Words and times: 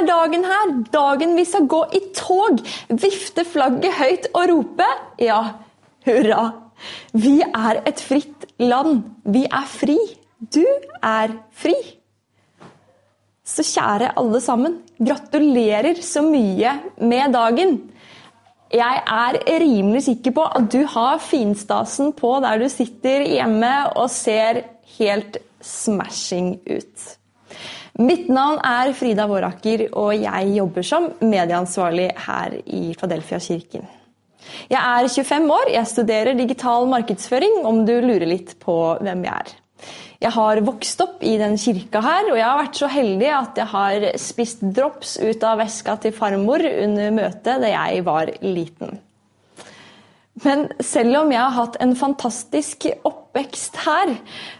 er 0.00 0.08
dagen 0.08 0.46
her! 0.48 0.72
Dagen 0.92 1.36
vi 1.36 1.44
skal 1.48 1.68
gå 1.70 1.84
i 1.96 2.00
tog, 2.16 2.60
vifte 2.90 3.44
flagget 3.48 3.96
høyt 3.98 4.28
og 4.32 4.50
rope 4.52 4.88
ja, 5.20 5.40
hurra! 6.08 6.44
Vi 7.12 7.40
er 7.44 7.82
et 7.84 8.00
fritt 8.00 8.46
land. 8.60 9.02
Vi 9.28 9.44
er 9.44 9.66
fri. 9.68 9.98
Du 10.40 10.64
er 11.04 11.34
fri. 11.52 11.74
Så 13.44 13.64
kjære 13.66 14.14
alle 14.20 14.40
sammen, 14.40 14.78
gratulerer 14.96 16.00
så 16.06 16.22
mye 16.24 16.72
med 17.02 17.34
dagen. 17.36 17.76
Jeg 18.70 19.00
er 19.02 19.40
rimelig 19.60 20.04
sikker 20.06 20.32
på 20.36 20.44
at 20.46 20.70
du 20.72 20.84
har 20.88 21.18
finstasen 21.20 22.14
på 22.16 22.36
der 22.44 22.62
du 22.62 22.68
sitter 22.70 23.26
hjemme 23.26 23.72
og 23.98 24.06
ser 24.14 24.62
helt 24.96 25.40
smashing 25.60 26.54
ut. 26.70 27.08
Mitt 28.00 28.30
navn 28.32 28.56
er 28.64 28.94
Frida 28.96 29.26
Våraker, 29.28 29.82
og 29.92 30.14
jeg 30.16 30.52
jobber 30.56 30.84
som 30.86 31.10
medieansvarlig 31.20 32.06
her 32.24 32.54
i 32.64 32.94
Fadelfia-kirken. 32.96 33.82
Jeg 34.70 34.80
er 34.80 35.08
25 35.08 35.50
år, 35.52 35.72
jeg 35.74 35.90
studerer 35.90 36.38
digital 36.38 36.88
markedsføring, 36.88 37.58
om 37.68 37.82
du 37.84 37.92
lurer 38.00 38.24
litt 38.30 38.54
på 38.62 38.76
hvem 39.04 39.26
jeg 39.28 39.34
er. 39.34 39.52
Jeg 40.20 40.32
har 40.32 40.62
vokst 40.64 41.04
opp 41.04 41.20
i 41.24 41.34
den 41.40 41.58
kirka 41.60 42.00
her, 42.04 42.30
og 42.30 42.40
jeg 42.40 42.46
har 42.46 42.62
vært 42.62 42.80
så 42.80 42.88
heldig 42.92 43.30
at 43.36 43.60
jeg 43.60 43.72
har 43.74 44.08
spist 44.20 44.64
drops 44.80 45.14
ut 45.20 45.44
av 45.44 45.60
veska 45.60 45.98
til 46.00 46.16
farmor 46.16 46.64
under 46.70 47.14
møtet 47.20 47.60
da 47.60 47.74
jeg 47.74 48.04
var 48.08 48.32
liten. 48.40 48.96
Men 50.40 50.68
selv 50.80 51.18
om 51.20 51.32
jeg 51.32 51.40
har 51.40 51.52
hatt 51.52 51.76
en 51.84 51.92
fantastisk 51.98 52.86
oppvekst 53.04 53.76
her, 53.84 54.14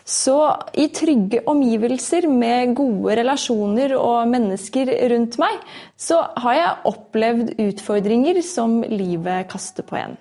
så 0.05 0.37
i 0.77 0.91
trygge 0.93 1.41
omgivelser 1.49 2.27
med 2.29 2.75
gode 2.77 3.17
relasjoner 3.23 3.95
og 3.97 4.29
mennesker 4.29 4.93
rundt 5.15 5.39
meg, 5.41 5.57
så 5.97 6.21
har 6.45 6.59
jeg 6.59 6.91
opplevd 6.93 7.55
utfordringer 7.71 8.43
som 8.45 8.83
livet 8.85 9.49
kaster 9.53 9.87
på 9.89 9.97
en. 10.03 10.19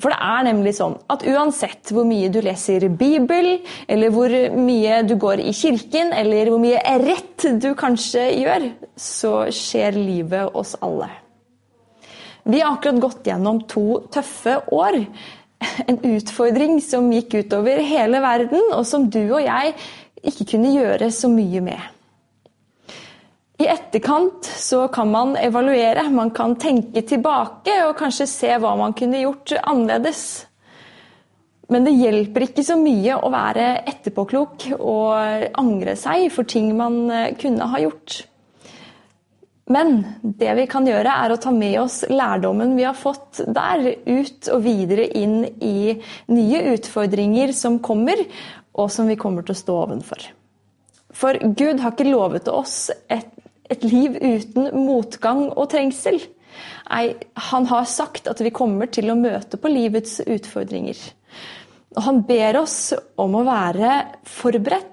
For 0.00 0.12
det 0.12 0.18
er 0.22 0.46
nemlig 0.48 0.74
sånn 0.76 0.96
at 1.12 1.24
uansett 1.28 1.92
hvor 1.92 2.06
mye 2.08 2.30
du 2.32 2.40
leser 2.44 2.88
Bibel, 2.88 3.58
eller 3.88 4.12
hvor 4.14 4.32
mye 4.56 5.02
du 5.08 5.16
går 5.20 5.42
i 5.44 5.52
kirken, 5.56 6.12
eller 6.16 6.52
hvor 6.52 6.62
mye 6.62 6.80
rett 7.04 7.48
du 7.60 7.70
kanskje 7.78 8.28
gjør, 8.40 8.70
så 8.96 9.36
skjer 9.52 9.96
livet 10.00 10.56
oss 10.56 10.76
alle. 10.84 11.10
Vi 12.46 12.60
har 12.60 12.76
akkurat 12.76 13.00
gått 13.00 13.26
gjennom 13.26 13.64
to 13.66 14.06
tøffe 14.14 14.60
år. 14.70 15.00
En 15.90 15.98
utfordring 15.98 16.76
som 16.84 17.08
gikk 17.10 17.40
utover 17.40 17.80
hele 17.82 18.20
verden, 18.22 18.68
og 18.76 18.84
som 18.86 19.08
du 19.10 19.22
og 19.24 19.40
jeg 19.42 19.72
ikke 20.26 20.46
kunne 20.52 20.70
gjøre 20.76 21.08
så 21.10 21.30
mye 21.32 21.62
med. 21.64 21.80
I 23.58 23.66
etterkant 23.72 24.46
så 24.46 24.84
kan 24.92 25.10
man 25.10 25.34
evaluere, 25.40 26.04
man 26.12 26.30
kan 26.36 26.54
tenke 26.60 27.02
tilbake 27.08 27.80
og 27.88 27.96
kanskje 27.98 28.28
se 28.30 28.52
hva 28.62 28.76
man 28.78 28.94
kunne 28.94 29.24
gjort 29.24 29.56
annerledes. 29.62 30.22
Men 31.72 31.88
det 31.88 31.96
hjelper 31.98 32.46
ikke 32.46 32.62
så 32.62 32.76
mye 32.78 33.16
å 33.18 33.32
være 33.32 33.72
etterpåklok 33.90 34.68
og 34.76 35.50
angre 35.58 35.96
seg 35.98 36.28
for 36.30 36.46
ting 36.46 36.70
man 36.78 37.08
kunne 37.40 37.72
ha 37.72 37.82
gjort. 37.82 38.20
Men 39.66 40.04
det 40.22 40.52
vi 40.60 40.66
kan 40.70 40.86
gjøre, 40.86 41.10
er 41.10 41.32
å 41.34 41.40
ta 41.42 41.50
med 41.50 41.74
oss 41.80 42.04
lærdommen 42.06 42.76
vi 42.78 42.84
har 42.86 42.94
fått 42.94 43.40
der, 43.50 43.82
ut 44.06 44.50
og 44.54 44.62
videre 44.62 45.08
inn 45.18 45.40
i 45.58 45.96
nye 46.30 46.60
utfordringer 46.76 47.50
som 47.56 47.80
kommer, 47.82 48.22
og 48.76 48.92
som 48.92 49.10
vi 49.10 49.18
kommer 49.18 49.42
til 49.42 49.56
å 49.56 49.62
stå 49.62 49.78
ovenfor. 49.88 50.28
For 51.16 51.38
Gud 51.58 51.80
har 51.82 51.94
ikke 51.96 52.06
lovet 52.06 52.48
oss 52.52 52.92
et, 53.10 53.26
et 53.66 53.82
liv 53.88 54.18
uten 54.20 54.70
motgang 54.86 55.48
og 55.48 55.70
trengsel. 55.72 56.20
Nei, 56.86 57.16
han 57.50 57.66
har 57.66 57.88
sagt 57.90 58.28
at 58.30 58.40
vi 58.44 58.54
kommer 58.54 58.90
til 58.92 59.10
å 59.10 59.18
møte 59.18 59.58
på 59.58 59.72
livets 59.72 60.20
utfordringer. 60.22 61.00
Og 61.96 62.04
han 62.04 62.20
ber 62.28 62.60
oss 62.60 62.92
om 63.18 63.34
å 63.34 63.46
være 63.48 63.96
forberedt 64.28 64.92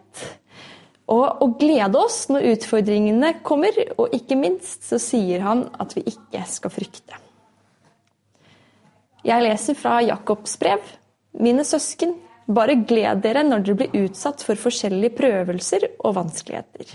og 1.12 1.44
å 1.44 1.48
glede 1.60 2.00
oss 2.00 2.28
når 2.32 2.54
utfordringene 2.54 3.34
kommer, 3.44 3.76
og 3.98 4.14
ikke 4.16 4.38
minst 4.40 4.86
så 4.88 5.00
sier 5.02 5.44
han 5.44 5.66
at 5.84 5.96
vi 5.98 6.06
ikke 6.14 6.44
skal 6.48 6.72
frykte. 6.74 7.20
Jeg 9.24 9.44
leser 9.44 9.76
fra 9.80 10.00
Jakobs 10.04 10.56
brev. 10.60 10.84
Mine 11.40 11.64
søsken, 11.68 12.16
bare 12.48 12.76
gled 12.88 13.24
dere 13.24 13.44
når 13.48 13.64
dere 13.64 13.80
blir 13.80 14.06
utsatt 14.06 14.44
for 14.44 14.60
forskjellige 14.60 15.16
prøvelser 15.16 15.88
og 16.04 16.18
vanskeligheter. 16.20 16.88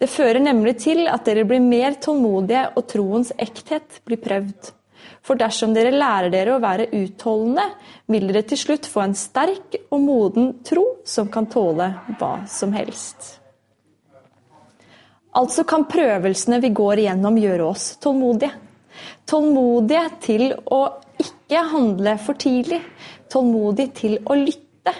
Det 0.00 0.08
fører 0.08 0.40
nemlig 0.40 0.78
til 0.86 1.04
at 1.10 1.26
dere 1.26 1.44
blir 1.44 1.60
mer 1.60 1.98
tålmodige, 2.00 2.70
og 2.78 2.86
troens 2.88 3.34
ekthet 3.36 4.00
blir 4.06 4.22
prøvd. 4.22 4.70
For 5.22 5.38
dersom 5.40 5.74
dere 5.76 5.92
lærer 5.94 6.32
dere 6.32 6.56
å 6.56 6.62
være 6.62 6.88
utholdende, 6.96 7.66
vil 8.10 8.30
dere 8.30 8.46
til 8.48 8.60
slutt 8.60 8.88
få 8.88 9.04
en 9.04 9.18
sterk 9.18 9.76
og 9.90 10.00
moden 10.00 10.54
tro 10.66 10.86
som 11.04 11.28
kan 11.32 11.48
tåle 11.50 11.92
hva 12.18 12.32
som 12.50 12.72
helst. 12.76 13.36
Altså 15.38 15.62
kan 15.68 15.84
prøvelsene 15.86 16.58
vi 16.62 16.72
går 16.74 17.04
igjennom 17.04 17.38
gjøre 17.38 17.68
oss 17.70 17.92
tålmodige. 18.02 18.50
Tålmodige 19.30 20.06
til 20.24 20.48
å 20.74 20.80
ikke 21.20 21.62
handle 21.70 22.16
for 22.18 22.40
tidlig. 22.40 22.80
Tålmodig 23.30 23.86
til 24.00 24.18
å 24.26 24.34
lytte. 24.38 24.94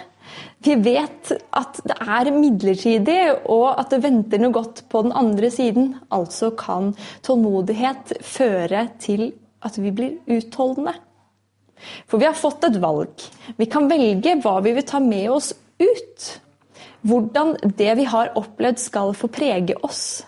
Vi 0.63 0.75
vet 0.85 1.31
at 1.57 1.81
det 1.89 1.97
er 1.99 2.29
midlertidig, 2.35 3.19
og 3.49 3.79
at 3.81 3.91
det 3.91 4.03
venter 4.05 4.39
noe 4.39 4.53
godt 4.55 4.83
på 4.93 5.01
den 5.07 5.15
andre 5.17 5.49
siden. 5.51 5.95
Altså 6.13 6.51
kan 6.55 6.93
tålmodighet 7.25 8.13
føre 8.23 8.85
til 9.01 9.31
at 9.61 9.77
vi 9.77 9.91
blir 9.95 10.19
utholdende. 10.37 10.93
For 12.09 12.21
vi 12.21 12.27
har 12.27 12.37
fått 12.37 12.65
et 12.67 12.77
valg. 12.81 13.23
Vi 13.57 13.67
kan 13.69 13.89
velge 13.89 14.37
hva 14.43 14.59
vi 14.61 14.73
vil 14.77 14.87
ta 14.87 15.01
med 15.01 15.29
oss 15.33 15.51
ut. 15.81 16.27
Hvordan 17.01 17.55
det 17.77 17.95
vi 17.97 18.05
har 18.09 18.33
opplevd 18.37 18.81
skal 18.81 19.15
få 19.17 19.31
prege 19.33 19.77
oss. 19.81 20.21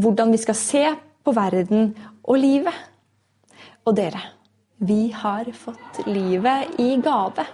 Hvordan 0.00 0.32
vi 0.32 0.40
skal 0.40 0.58
se 0.58 0.84
på 1.24 1.34
verden 1.36 1.92
og 2.24 2.40
livet. 2.40 2.78
Og 3.84 3.96
dere, 3.98 4.22
vi 4.80 5.10
har 5.12 5.50
fått 5.52 6.06
livet 6.08 6.80
i 6.80 6.94
gave. 7.04 7.44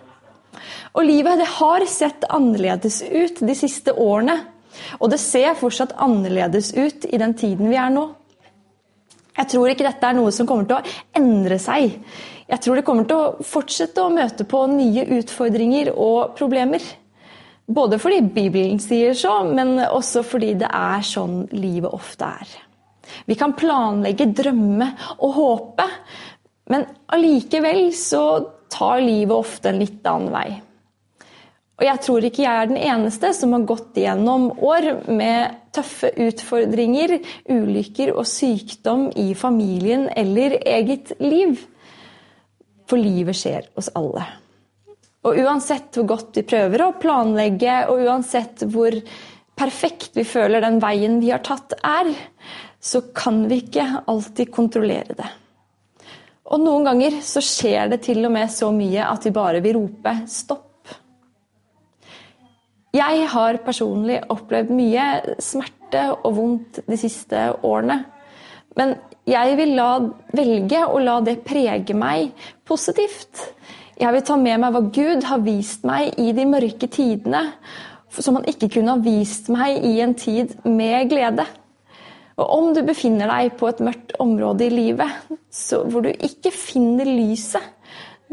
Og 0.95 1.05
livet 1.07 1.41
det 1.41 1.51
har 1.59 1.87
sett 1.91 2.27
annerledes 2.31 3.03
ut 3.03 3.43
de 3.43 3.57
siste 3.59 3.95
årene. 3.95 4.39
Og 5.03 5.11
det 5.11 5.19
ser 5.23 5.59
fortsatt 5.59 5.97
annerledes 5.99 6.73
ut 6.77 7.07
i 7.11 7.19
den 7.19 7.35
tiden 7.39 7.71
vi 7.71 7.79
er 7.79 7.91
nå. 7.91 8.07
Jeg 9.41 9.49
tror 9.55 9.73
ikke 9.73 9.87
dette 9.87 10.05
er 10.05 10.17
noe 10.19 10.33
som 10.37 10.49
kommer 10.49 10.69
til 10.69 10.77
å 10.77 10.97
endre 11.17 11.57
seg. 11.63 11.95
Jeg 12.51 12.61
tror 12.61 12.77
det 12.77 12.85
kommer 12.85 13.07
til 13.09 13.17
å 13.17 13.45
fortsette 13.47 14.03
å 14.05 14.13
møte 14.13 14.45
på 14.49 14.65
nye 14.69 15.07
utfordringer 15.17 15.93
og 15.95 16.35
problemer. 16.37 16.85
Både 17.71 18.01
fordi 18.03 18.21
Bibelen 18.35 18.81
sier 18.83 19.15
så, 19.17 19.39
men 19.47 19.79
også 19.87 20.25
fordi 20.27 20.57
det 20.61 20.69
er 20.69 21.07
sånn 21.07 21.45
livet 21.55 21.95
ofte 21.95 22.29
er. 22.43 22.57
Vi 23.27 23.37
kan 23.39 23.55
planlegge, 23.59 24.29
drømme 24.37 24.91
og 25.19 25.37
håpe, 25.39 25.87
men 26.71 26.85
allikevel 27.15 27.89
så 27.97 28.25
tar 28.71 29.01
livet 29.03 29.35
ofte 29.35 29.71
en 29.71 29.81
litt 29.81 30.05
annen 30.07 30.35
vei. 30.35 30.51
Og 31.81 31.87
jeg 31.89 32.01
tror 32.05 32.25
ikke 32.29 32.43
jeg 32.45 32.61
er 32.61 32.69
den 32.69 32.77
eneste 32.77 33.31
som 33.33 33.55
har 33.57 33.65
gått 33.65 33.97
gjennom 33.97 34.51
år 34.61 34.91
med 35.09 35.55
tøffe 35.73 36.11
utfordringer, 36.27 37.17
ulykker 37.49 38.13
og 38.13 38.29
sykdom 38.29 39.07
i 39.17 39.31
familien 39.39 40.05
eller 40.13 40.59
eget 40.61 41.15
liv. 41.25 41.57
For 42.85 43.01
livet 43.01 43.39
skjer 43.41 43.71
hos 43.79 43.89
alle. 43.97 44.27
Og 45.25 45.41
uansett 45.41 45.97
hvor 45.97 46.11
godt 46.13 46.37
vi 46.37 46.45
prøver 46.53 46.85
å 46.85 46.93
planlegge, 47.01 47.81
og 47.89 48.05
uansett 48.05 48.67
hvor 48.69 48.93
perfekt 49.57 50.17
vi 50.21 50.29
føler 50.29 50.61
den 50.65 50.81
veien 50.85 51.17
vi 51.21 51.33
har 51.33 51.41
tatt 51.45 51.79
er, 51.81 52.13
så 52.81 53.07
kan 53.17 53.47
vi 53.49 53.63
ikke 53.65 54.05
alltid 54.05 54.53
kontrollere 54.53 55.17
det. 55.17 55.29
Og 56.51 56.61
noen 56.61 56.89
ganger 56.89 57.21
så 57.25 57.41
skjer 57.45 57.93
det 57.93 58.03
til 58.05 58.25
og 58.27 58.33
med 58.37 58.53
så 58.53 58.69
mye 58.75 59.05
at 59.07 59.25
vi 59.25 59.33
bare 59.33 59.65
vil 59.65 59.81
rope 59.81 60.21
stopp. 60.29 60.70
Jeg 62.91 63.27
har 63.31 63.61
personlig 63.63 64.17
opplevd 64.33 64.73
mye 64.75 65.05
smerte 65.39 66.09
og 66.17 66.33
vondt 66.35 66.81
de 66.91 66.97
siste 66.99 67.45
årene. 67.63 68.01
Men 68.79 68.97
jeg 69.31 69.55
vil 69.61 69.77
la, 69.79 69.93
velge 70.35 70.81
å 70.91 70.99
la 71.03 71.21
det 71.23 71.37
prege 71.47 71.95
meg 71.95 72.33
positivt. 72.67 73.45
Jeg 74.01 74.15
vil 74.17 74.25
ta 74.27 74.37
med 74.41 74.59
meg 74.63 74.75
hva 74.75 74.83
Gud 74.91 75.27
har 75.29 75.43
vist 75.45 75.87
meg 75.87 76.19
i 76.19 76.33
de 76.35 76.47
mørke 76.51 76.89
tidene, 76.91 77.45
som 78.11 78.41
han 78.41 78.49
ikke 78.51 78.73
kunne 78.75 78.97
ha 78.97 79.05
vist 79.05 79.53
meg 79.55 79.85
i 79.87 80.01
en 80.03 80.17
tid 80.19 80.57
med 80.67 81.13
glede. 81.13 81.47
Og 82.41 82.57
om 82.57 82.73
du 82.75 82.81
befinner 82.87 83.31
deg 83.31 83.55
på 83.61 83.69
et 83.71 83.85
mørkt 83.85 84.17
område 84.23 84.67
i 84.67 84.73
livet 84.73 85.31
hvor 85.93 86.03
du 86.03 86.11
ikke 86.11 86.51
finner 86.55 87.07
lyset, 87.07 87.63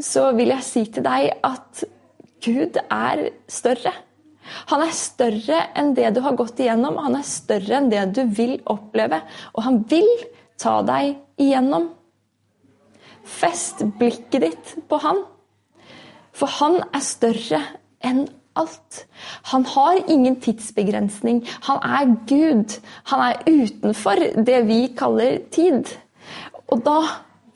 så 0.02 0.32
vil 0.38 0.54
jeg 0.54 0.66
si 0.66 0.86
til 0.94 1.06
deg 1.06 1.30
at 1.46 1.86
Gud 2.46 2.78
er 2.88 3.28
større. 3.50 3.94
Han 4.72 4.84
er 4.86 4.96
større 4.96 5.62
enn 5.78 5.94
det 5.98 6.12
du 6.16 6.22
har 6.26 6.38
gått 6.40 6.60
igjennom, 6.64 7.00
han 7.02 7.18
er 7.20 7.28
større 7.28 7.80
enn 7.80 7.92
det 7.92 8.04
du 8.16 8.24
vil 8.38 8.58
oppleve. 8.70 9.22
Og 9.56 9.64
han 9.68 9.82
vil 9.90 10.10
ta 10.60 10.80
deg 10.88 11.18
igjennom. 11.42 11.92
Fest 13.28 13.84
blikket 14.00 14.44
ditt 14.46 14.74
på 14.88 15.00
han, 15.04 15.26
for 16.38 16.52
han 16.60 16.80
er 16.96 17.04
større 17.04 17.62
enn 18.06 18.28
alt. 18.58 19.06
Han 19.52 19.66
har 19.66 20.00
ingen 20.08 20.38
tidsbegrensning. 20.42 21.44
Han 21.68 21.82
er 21.84 22.14
Gud. 22.30 22.78
Han 23.12 23.24
er 23.28 23.42
utenfor 23.46 24.22
det 24.48 24.62
vi 24.68 24.82
kaller 24.98 25.42
tid. 25.54 25.90
Og 26.68 26.84
da 26.86 27.00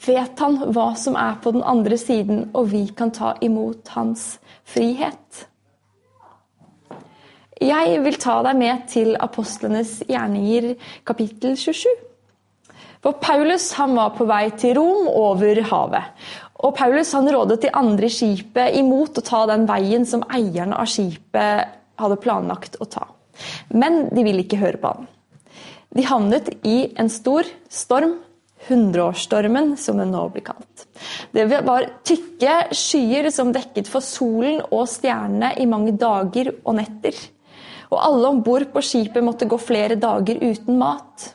vet 0.06 0.42
han 0.42 0.58
hva 0.74 0.92
som 0.98 1.18
er 1.20 1.38
på 1.44 1.54
den 1.56 1.64
andre 1.68 1.98
siden, 1.98 2.50
og 2.54 2.72
vi 2.72 2.88
kan 2.98 3.14
ta 3.14 3.36
imot 3.42 3.94
hans 3.96 4.40
frihet. 4.66 5.46
Jeg 7.62 8.00
vil 8.02 8.16
ta 8.18 8.40
deg 8.42 8.58
med 8.58 8.88
til 8.90 9.12
apostlenes 9.22 10.00
gjerninger, 10.10 10.72
kapittel 11.06 11.54
27. 11.54 11.92
For 13.02 13.18
Paulus 13.22 13.68
han 13.78 13.94
var 13.98 14.16
på 14.16 14.26
vei 14.30 14.48
til 14.58 14.80
Rom 14.80 15.06
over 15.06 15.60
havet. 15.70 16.24
Og 16.66 16.74
Paulus 16.78 17.12
han 17.14 17.30
rådet 17.30 17.60
de 17.62 17.70
andre 17.78 18.08
i 18.10 18.14
skipet 18.14 18.78
imot 18.80 19.18
å 19.18 19.24
ta 19.26 19.44
den 19.50 19.68
veien 19.70 20.08
som 20.10 20.26
eierne 20.34 20.78
av 20.78 20.90
skipet 20.90 21.78
hadde 22.02 22.18
planlagt 22.22 22.80
å 22.82 22.88
ta. 22.90 23.06
Men 23.70 24.08
de 24.10 24.24
ville 24.26 24.42
ikke 24.42 24.62
høre 24.62 24.82
på 24.82 24.94
han. 24.96 25.06
De 25.94 26.06
havnet 26.08 26.50
i 26.66 26.94
en 26.98 27.12
stor 27.14 27.46
storm, 27.70 28.16
hundreårsstormen, 28.70 29.76
som 29.78 30.02
den 30.02 30.14
nå 30.14 30.24
blir 30.34 30.46
kalt. 30.50 30.88
Det 31.34 31.46
var 31.50 31.90
tykke 32.06 32.74
skyer 32.78 33.30
som 33.34 33.54
dekket 33.54 33.90
for 33.90 34.06
solen 34.06 34.62
og 34.70 34.90
stjernene 34.90 35.54
i 35.62 35.70
mange 35.70 35.94
dager 35.98 36.54
og 36.64 36.78
netter. 36.82 37.18
Og 37.92 38.00
alle 38.00 38.32
om 38.32 38.42
bord 38.44 38.70
på 38.72 38.84
skipet 38.86 39.24
måtte 39.24 39.48
gå 39.50 39.60
flere 39.60 40.00
dager 40.00 40.40
uten 40.40 40.80
mat. 40.80 41.32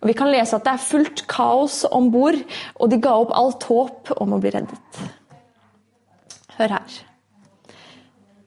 Og 0.00 0.08
Vi 0.10 0.14
kan 0.18 0.30
lese 0.30 0.56
at 0.56 0.66
det 0.66 0.74
er 0.74 0.88
fullt 0.88 1.24
kaos 1.30 1.84
om 1.90 2.10
bord, 2.14 2.38
og 2.78 2.90
de 2.90 3.00
ga 3.02 3.14
opp 3.18 3.34
alt 3.34 3.66
håp 3.70 4.12
om 4.18 4.34
å 4.34 4.40
bli 4.42 4.54
reddet. 4.54 5.02
Hør 6.58 6.74
her. 6.78 6.96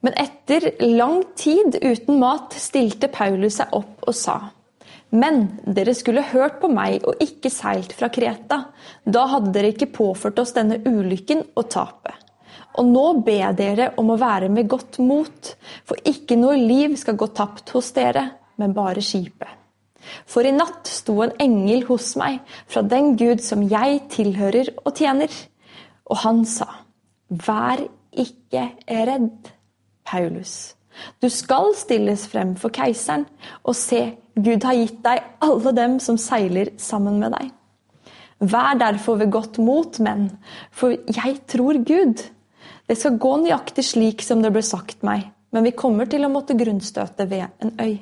Men 0.02 0.16
etter 0.18 0.72
lang 0.82 1.22
tid 1.38 1.78
uten 1.78 2.18
mat 2.20 2.56
stilte 2.58 3.08
Paulus 3.12 3.60
seg 3.60 3.72
opp 3.76 4.02
og 4.08 4.16
sa:" 4.18 4.40
Men 5.12 5.58
dere 5.76 5.92
skulle 5.94 6.24
hørt 6.24 6.58
på 6.60 6.70
meg 6.72 7.04
og 7.04 7.20
ikke 7.20 7.50
seilt 7.52 7.92
fra 7.92 8.08
Kreta. 8.08 8.58
Da 9.04 9.26
hadde 9.28 9.52
dere 9.52 9.72
ikke 9.74 9.92
påført 9.92 10.38
oss 10.40 10.54
denne 10.56 10.78
ulykken 10.88 11.44
og 11.54 11.68
tapet. 11.68 12.21
Og 12.80 12.88
nå 12.88 13.06
ber 13.24 13.40
jeg 13.40 13.58
dere 13.58 13.88
om 14.00 14.12
å 14.14 14.20
være 14.20 14.48
med 14.52 14.68
godt 14.70 14.98
mot, 15.04 15.54
for 15.84 15.98
ikke 16.08 16.38
noe 16.40 16.56
liv 16.56 16.96
skal 17.00 17.18
gå 17.20 17.28
tapt 17.36 17.74
hos 17.76 17.92
dere, 17.96 18.24
men 18.60 18.76
bare 18.76 19.04
skipet. 19.04 19.58
For 20.26 20.46
i 20.46 20.52
natt 20.54 20.88
sto 20.90 21.20
en 21.22 21.34
engel 21.40 21.84
hos 21.86 22.12
meg 22.18 22.40
fra 22.70 22.82
den 22.82 23.14
Gud 23.20 23.42
som 23.44 23.62
jeg 23.70 24.00
tilhører 24.12 24.72
og 24.82 24.96
tjener. 24.98 25.30
Og 26.10 26.22
han 26.24 26.42
sa, 26.48 26.68
Vær 27.32 27.84
ikke 28.12 28.66
redd, 28.90 29.52
Paulus. 30.04 30.74
Du 31.22 31.30
skal 31.32 31.72
stilles 31.78 32.26
frem 32.28 32.52
for 32.60 32.74
keiseren, 32.74 33.24
og 33.64 33.76
se, 33.78 34.02
Gud 34.36 34.64
har 34.66 34.76
gitt 34.76 35.00
deg 35.04 35.22
alle 35.44 35.72
dem 35.76 35.98
som 36.02 36.18
seiler 36.20 36.74
sammen 36.80 37.18
med 37.22 37.32
deg. 37.36 37.48
Vær 38.42 38.76
derfor 38.80 39.20
ved 39.20 39.30
godt 39.32 39.58
mot, 39.62 39.98
menn, 40.02 40.28
for 40.74 40.92
jeg 40.92 41.38
tror 41.48 41.78
Gud. 41.86 42.24
Det 42.88 42.98
skal 42.98 43.18
gå 43.20 43.36
nøyaktig 43.44 43.84
slik 43.86 44.24
som 44.26 44.42
det 44.42 44.52
ble 44.54 44.62
sagt 44.66 45.04
meg, 45.06 45.28
men 45.52 45.66
vi 45.66 45.76
kommer 45.76 46.08
til 46.10 46.26
å 46.26 46.32
måtte 46.32 46.56
grunnstøte 46.58 47.28
ved 47.30 47.46
en 47.62 47.76
øy. 47.80 48.00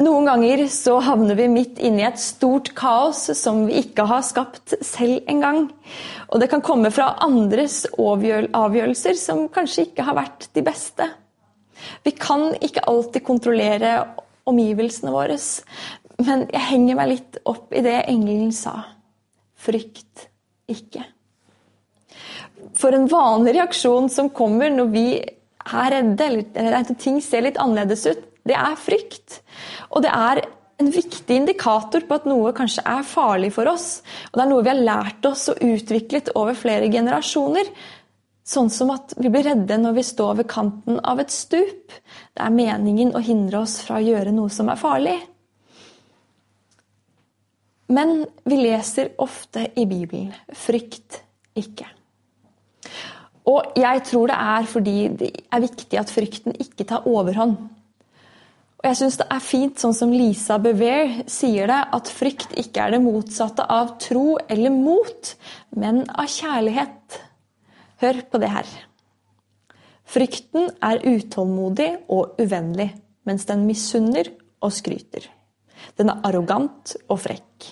Noen 0.00 0.24
ganger 0.24 0.62
så 0.72 0.94
havner 1.04 1.36
vi 1.36 1.46
midt 1.52 1.80
inne 1.84 2.00
i 2.00 2.06
et 2.08 2.20
stort 2.20 2.70
kaos 2.76 3.26
som 3.36 3.66
vi 3.68 3.82
ikke 3.82 4.06
har 4.08 4.22
skapt 4.24 4.72
selv 4.80 5.28
engang. 5.28 5.66
Og 6.32 6.40
det 6.40 6.48
kan 6.48 6.64
komme 6.64 6.88
fra 6.94 7.10
andres 7.20 7.82
avgjørelser 8.00 9.18
som 9.20 9.44
kanskje 9.52 9.90
ikke 9.90 10.06
har 10.08 10.16
vært 10.16 10.48
de 10.56 10.64
beste. 10.64 11.10
Vi 12.04 12.14
kan 12.16 12.48
ikke 12.64 12.86
alltid 12.88 13.26
kontrollere 13.26 13.92
omgivelsene 14.48 15.12
våre, 15.12 15.36
men 16.24 16.46
jeg 16.48 16.68
henger 16.70 16.96
meg 16.96 17.12
litt 17.12 17.40
opp 17.48 17.76
i 17.76 17.84
det 17.84 17.98
engelen 18.08 18.54
sa. 18.56 18.78
Frykt 19.60 20.30
ikke. 20.72 21.04
For 22.78 22.94
en 22.94 23.08
vanlig 23.10 23.56
reaksjon 23.56 24.08
som 24.12 24.30
kommer 24.34 24.70
når 24.72 24.88
vi 24.92 25.06
er 25.20 25.92
redde, 25.92 26.30
eller 26.54 26.78
at 26.78 26.92
ting 27.00 27.20
ser 27.24 27.44
litt 27.44 27.60
annerledes 27.60 28.06
ut, 28.08 28.26
det 28.46 28.56
er 28.56 28.78
frykt. 28.80 29.40
Og 29.92 30.04
det 30.04 30.12
er 30.14 30.42
en 30.80 30.90
viktig 30.92 31.36
indikator 31.36 32.06
på 32.08 32.16
at 32.16 32.28
noe 32.28 32.52
kanskje 32.56 32.84
er 32.88 33.06
farlig 33.06 33.52
for 33.56 33.68
oss. 33.70 34.00
Og 34.30 34.38
det 34.38 34.44
er 34.44 34.52
noe 34.52 34.64
vi 34.64 34.72
har 34.72 34.80
lært 34.80 35.26
oss 35.28 35.48
og 35.52 35.60
utviklet 35.64 36.32
over 36.40 36.56
flere 36.56 36.88
generasjoner. 36.92 37.68
Sånn 38.50 38.70
som 38.72 38.90
at 38.94 39.12
vi 39.20 39.30
blir 39.30 39.44
redde 39.46 39.76
når 39.78 39.98
vi 39.98 40.06
står 40.06 40.40
ved 40.40 40.50
kanten 40.50 40.98
av 41.04 41.20
et 41.22 41.34
stup. 41.34 41.92
Det 42.32 42.42
er 42.42 42.56
meningen 42.56 43.12
å 43.14 43.22
hindre 43.22 43.60
oss 43.66 43.78
fra 43.84 44.00
å 44.00 44.06
gjøre 44.06 44.32
noe 44.34 44.50
som 44.52 44.72
er 44.72 44.80
farlig. 44.80 45.18
Men 47.90 48.22
vi 48.46 48.60
leser 48.62 49.16
ofte 49.18 49.66
i 49.74 49.84
Bibelen 49.84 50.32
'frykt 50.54 51.22
ikke'. 51.58 51.99
Og 53.50 53.76
jeg 53.78 54.02
tror 54.06 54.30
det 54.30 54.38
er 54.38 54.70
fordi 54.70 54.96
det 55.18 55.30
er 55.50 55.62
viktig 55.64 55.98
at 55.98 56.12
frykten 56.12 56.56
ikke 56.62 56.86
tar 56.86 57.08
overhånd. 57.10 57.56
Og 58.80 58.86
jeg 58.88 58.96
syns 58.96 59.18
det 59.20 59.26
er 59.28 59.42
fint, 59.44 59.80
sånn 59.80 59.96
som 59.96 60.12
Lisa 60.14 60.56
Bever 60.62 61.18
sier 61.28 61.68
det, 61.68 61.80
at 61.96 62.12
frykt 62.16 62.54
ikke 62.60 62.86
er 62.86 62.94
det 62.94 63.02
motsatte 63.04 63.66
av 63.68 63.98
tro 64.00 64.38
eller 64.48 64.72
mot, 64.72 65.32
men 65.76 66.06
av 66.08 66.30
kjærlighet. 66.32 67.18
Hør 68.00 68.22
på 68.32 68.40
det 68.40 68.48
her. 68.54 68.70
Frykten 70.10 70.70
er 70.82 71.04
utålmodig 71.04 71.90
og 72.08 72.40
uvennlig, 72.40 72.88
mens 73.28 73.44
den 73.50 73.66
misunner 73.68 74.32
og 74.64 74.72
skryter. 74.72 75.28
Den 76.00 76.10
er 76.14 76.24
arrogant 76.26 76.96
og 77.06 77.20
frekk. 77.20 77.68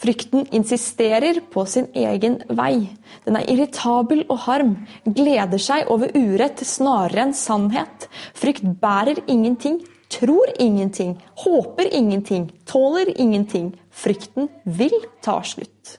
Frykten 0.00 0.46
insisterer 0.56 1.42
på 1.52 1.66
sin 1.68 1.90
egen 1.92 2.38
vei. 2.56 2.88
Den 3.26 3.36
er 3.36 3.48
irritabel 3.52 4.22
og 4.30 4.38
harm, 4.46 4.74
gleder 5.04 5.60
seg 5.60 5.90
over 5.92 6.14
urett 6.16 6.62
snarere 6.64 7.26
enn 7.26 7.36
sannhet. 7.36 8.08
Frykt 8.32 8.64
bærer 8.80 9.20
ingenting, 9.28 9.82
tror 10.08 10.48
ingenting, 10.56 11.18
håper 11.44 11.92
ingenting, 11.92 12.48
tåler 12.64 13.12
ingenting. 13.12 13.74
Frykten 13.92 14.48
vil 14.64 14.96
ta 15.20 15.42
slutt. 15.44 15.98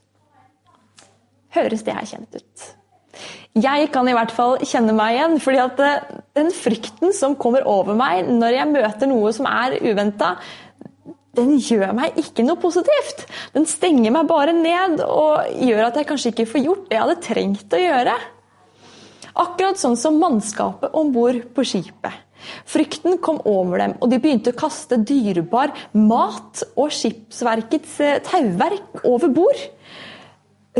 Høres 1.54 1.86
det 1.86 1.94
her 1.94 2.08
kjent 2.08 2.42
ut? 2.42 2.70
Jeg 3.60 3.90
kan 3.92 4.08
i 4.08 4.16
hvert 4.16 4.32
fall 4.32 4.62
kjenne 4.64 4.96
meg 4.96 5.18
igjen. 5.18 5.40
fordi 5.44 5.60
at 5.60 5.80
eh, 5.84 6.04
den 6.40 6.52
frykten 6.56 7.14
som 7.14 7.36
kommer 7.36 7.68
over 7.68 7.98
meg 8.00 8.30
når 8.32 8.56
jeg 8.56 8.72
møter 8.72 9.12
noe 9.12 9.34
som 9.36 9.50
er 9.52 9.76
uventa, 9.84 10.38
den 11.38 11.56
gjør 11.64 11.94
meg 11.96 12.18
ikke 12.20 12.44
noe 12.44 12.60
positivt. 12.60 13.26
Den 13.56 13.68
stenger 13.70 14.12
meg 14.12 14.28
bare 14.30 14.56
ned 14.56 15.00
og 15.06 15.48
gjør 15.64 15.88
at 15.88 16.00
jeg 16.00 16.10
kanskje 16.10 16.34
ikke 16.34 16.50
får 16.52 16.66
gjort 16.66 16.90
det 16.90 16.98
jeg 16.98 17.06
hadde 17.06 17.24
trengt 17.28 17.76
å 17.78 17.80
gjøre. 17.82 18.16
Akkurat 19.42 19.80
sånn 19.80 19.96
som 20.00 20.20
mannskapet 20.20 20.92
om 20.98 21.14
bord 21.16 21.40
på 21.56 21.64
skipet. 21.68 22.28
Frykten 22.68 23.20
kom 23.22 23.38
over 23.48 23.78
dem, 23.84 23.94
og 24.02 24.10
de 24.12 24.18
begynte 24.20 24.52
å 24.52 24.58
kaste 24.58 24.98
dyrebar 24.98 25.72
mat 25.94 26.64
og 26.74 26.90
skipsverkets 26.96 28.00
eh, 28.02 28.20
tauverk 28.26 29.06
over 29.06 29.30
bord. 29.32 29.62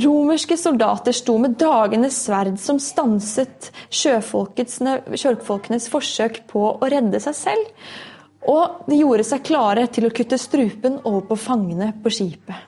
Romerske 0.02 0.56
soldater 0.58 1.14
sto 1.16 1.38
med 1.42 1.58
dragende 1.60 2.10
sverd 2.14 2.58
som 2.64 2.80
stanset 2.80 3.72
sjøfolkenes 3.92 5.90
forsøk 5.92 6.48
på 6.50 6.62
å 6.74 6.90
redde 6.92 7.20
seg 7.24 7.36
selv. 7.36 7.66
Og 8.50 8.88
de 8.90 8.98
gjorde 8.98 9.26
seg 9.28 9.44
klare 9.46 9.86
til 9.94 10.08
å 10.08 10.14
kutte 10.16 10.40
strupen 10.42 10.98
over 11.04 11.28
på 11.30 11.38
fangene 11.38 11.92
på 12.02 12.14
skipet. 12.14 12.68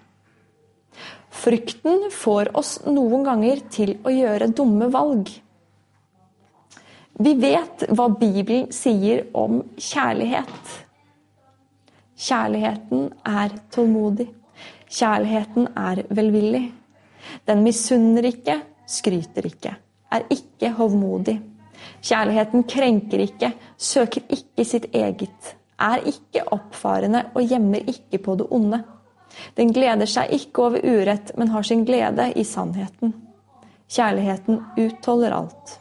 Frykten 1.33 2.11
får 2.13 2.51
oss 2.57 2.75
noen 2.85 3.25
ganger 3.25 3.63
til 3.73 3.95
å 4.05 4.13
gjøre 4.13 4.51
dumme 4.53 4.87
valg. 4.93 5.31
Vi 7.13 7.33
vet 7.37 7.87
hva 7.93 8.07
Bibelen 8.09 8.69
sier 8.73 9.25
om 9.37 9.63
kjærlighet. 9.77 10.69
Kjærligheten 12.23 13.09
er 13.27 13.57
tålmodig. 13.73 14.29
Kjærligheten 14.93 15.67
er 15.77 16.03
velvillig. 16.13 16.67
Den 17.49 17.63
misunner 17.65 18.25
ikke, 18.29 18.59
skryter 18.85 19.49
ikke, 19.49 19.73
er 20.13 20.25
ikke 20.33 20.71
hovmodig. 20.77 21.39
Kjærligheten 22.03 22.65
krenker 22.69 23.25
ikke, 23.25 23.51
søker 23.77 24.25
ikke 24.31 24.65
sitt 24.67 24.89
eget, 24.93 25.55
er 25.83 26.07
ikke 26.09 26.45
oppfarende 26.55 27.25
og 27.33 27.45
gjemmer 27.47 27.83
ikke 27.89 28.19
på 28.23 28.37
det 28.39 28.47
onde. 28.55 28.81
Den 29.57 29.73
gleder 29.73 30.09
seg 30.09 30.31
ikke 30.35 30.67
over 30.67 30.83
urett, 30.85 31.33
men 31.37 31.51
har 31.53 31.65
sin 31.65 31.83
glede 31.85 32.29
i 32.37 32.45
sannheten. 32.47 33.13
Kjærligheten 33.93 34.61
utholder 34.79 35.35
alt, 35.35 35.77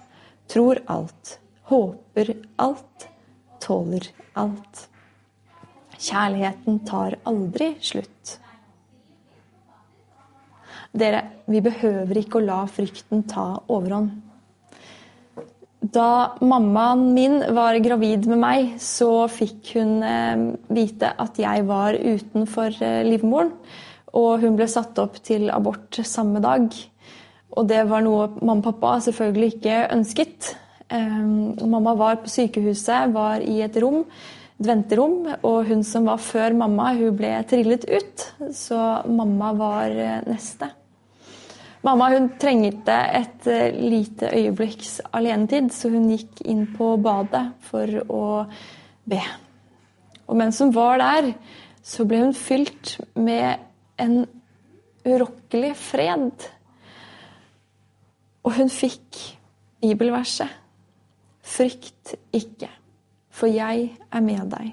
tror 0.51 0.81
alt, 0.91 1.37
håper 1.71 2.35
alt, 2.61 3.09
tåler 3.63 4.09
alt. 4.35 4.87
Kjærligheten 6.03 6.81
tar 6.89 7.17
aldri 7.29 7.75
slutt. 7.81 8.39
Dere, 10.93 11.23
vi 11.49 11.63
behøver 11.65 12.19
ikke 12.21 12.41
å 12.41 12.45
la 12.45 12.65
frykten 12.69 13.23
ta 13.29 13.47
overhånd. 13.73 14.32
Da 15.83 16.37
mammaen 16.41 17.09
min 17.15 17.41
var 17.55 17.75
gravid 17.83 18.29
med 18.31 18.39
meg, 18.39 18.75
så 18.79 19.27
fikk 19.27 19.73
hun 19.75 19.97
eh, 20.07 20.43
vite 20.71 21.09
at 21.19 21.41
jeg 21.43 21.65
var 21.67 21.97
utenfor 21.99 22.77
eh, 22.79 23.01
livmoren. 23.09 23.51
Og 24.15 24.45
hun 24.45 24.59
ble 24.59 24.69
satt 24.71 24.99
opp 25.03 25.17
til 25.27 25.49
abort 25.51 25.99
samme 26.07 26.39
dag. 26.45 26.69
Og 27.57 27.67
det 27.67 27.81
var 27.91 28.05
noe 28.05 28.29
mamma 28.39 28.61
og 28.61 28.69
pappa 28.69 28.93
selvfølgelig 29.09 29.57
ikke 29.57 29.81
ønsket. 29.97 30.53
Eh, 30.87 31.19
mamma 31.67 31.97
var 31.99 32.21
på 32.23 32.31
sykehuset, 32.31 33.11
var 33.17 33.43
i 33.43 33.59
et 33.67 33.81
rom, 33.83 34.05
et 34.63 34.69
venterom, 34.69 35.33
og 35.43 35.67
hun 35.67 35.83
som 35.89 36.07
var 36.07 36.23
før 36.23 36.55
mamma, 36.63 36.93
hun 36.95 37.19
ble 37.19 37.33
trillet 37.51 37.89
ut. 37.91 38.29
Så 38.55 38.79
mamma 39.11 39.51
var 39.59 39.99
neste. 40.31 40.71
Mamma 41.83 42.13
hun 42.13 42.29
trengte 42.39 42.95
et 42.95 43.47
eh, 43.51 43.75
lite 43.75 44.29
øyeblikks 44.31 45.01
alenetid, 45.13 45.73
så 45.75 45.91
hun 45.91 46.07
gikk 46.13 46.45
inn 46.47 46.69
på 46.77 46.93
badet 47.03 47.49
for 47.67 47.97
å 48.07 48.27
be. 49.11 49.19
Og 50.31 50.39
mens 50.39 50.61
hun 50.63 50.71
var 50.75 51.03
der, 51.03 51.33
så 51.83 52.07
ble 52.07 52.21
hun 52.23 52.37
fylt 52.39 53.01
med 53.19 53.59
en 53.99 54.23
urokkelig 55.03 55.73
fred. 55.75 56.47
Og 58.47 58.55
hun 58.61 58.71
fikk 58.71 59.19
bibelverset 59.83 60.61
Frykt 61.43 62.15
ikke, 62.33 62.69
for 63.35 63.51
jeg 63.51 63.89
er 63.99 64.23
med 64.23 64.53
deg. 64.55 64.69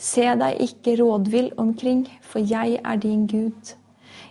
Se 0.00 0.24
deg 0.40 0.62
ikke 0.64 0.96
rådvill 0.96 1.50
omkring, 1.60 2.06
for 2.24 2.40
jeg 2.40 2.78
er 2.80 2.96
din 3.02 3.26
Gud. 3.28 3.74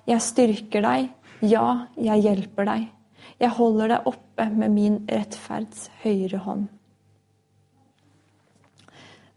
Jeg 0.10 0.26
styrker 0.26 0.82
deg 0.82 1.12
ja, 1.42 1.88
jeg 1.96 2.26
hjelper 2.26 2.68
deg. 2.68 2.88
Jeg 3.40 3.56
holder 3.56 3.94
deg 3.94 4.10
oppe 4.10 4.48
med 4.52 4.74
min 4.76 4.98
rettferds 5.08 5.88
høyre 6.04 6.42
hånd. 6.44 6.68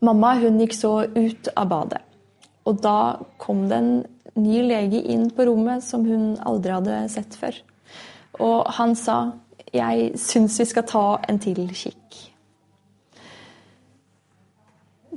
Mamma 0.02 0.32
hun 0.40 0.58
gikk 0.58 0.74
så 0.74 1.04
ut 1.06 1.52
av 1.54 1.68
badet. 1.70 2.00
Og 2.66 2.80
da 2.82 3.22
kom 3.42 3.68
det 3.70 3.78
en 3.78 3.92
ny 4.38 4.62
lege 4.66 5.02
inn 5.14 5.28
på 5.34 5.46
rommet 5.46 5.84
som 5.86 6.06
hun 6.06 6.34
aldri 6.42 6.74
hadde 6.74 6.98
sett 7.12 7.36
før. 7.38 7.54
Og 8.42 8.66
han 8.78 8.94
sa, 8.94 9.32
'Jeg 9.72 10.18
syns 10.18 10.58
vi 10.60 10.64
skal 10.64 10.82
ta 10.82 11.20
en 11.28 11.38
til 11.38 11.68
kikk'. 11.68 12.30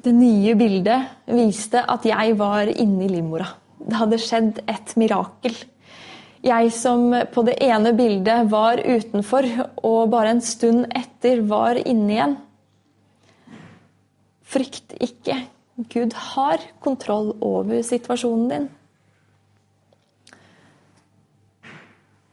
Det 0.06 0.14
nye 0.14 0.56
bildet 0.56 1.08
viste 1.26 1.82
at 1.90 2.06
jeg 2.06 2.38
var 2.38 2.68
inne 2.68 3.06
i 3.06 3.08
livmora. 3.08 3.48
Det 3.80 3.94
hadde 3.94 4.18
skjedd 4.18 4.60
et 4.68 4.94
mirakel. 4.98 5.56
Jeg 6.46 6.70
som 6.78 7.10
på 7.34 7.42
det 7.48 7.56
ene 7.66 7.90
bildet 7.98 8.52
var 8.52 8.78
utenfor, 8.78 9.48
og 9.82 10.12
bare 10.14 10.36
en 10.36 10.44
stund 10.46 10.86
etter 10.94 11.42
var 11.50 11.80
inne 11.82 12.12
igjen. 12.14 12.36
Frykt 14.46 14.94
ikke. 15.02 15.40
Gud 15.90 16.14
har 16.14 16.62
kontroll 16.86 17.34
over 17.44 17.82
situasjonen 17.84 18.52
din. 18.52 18.68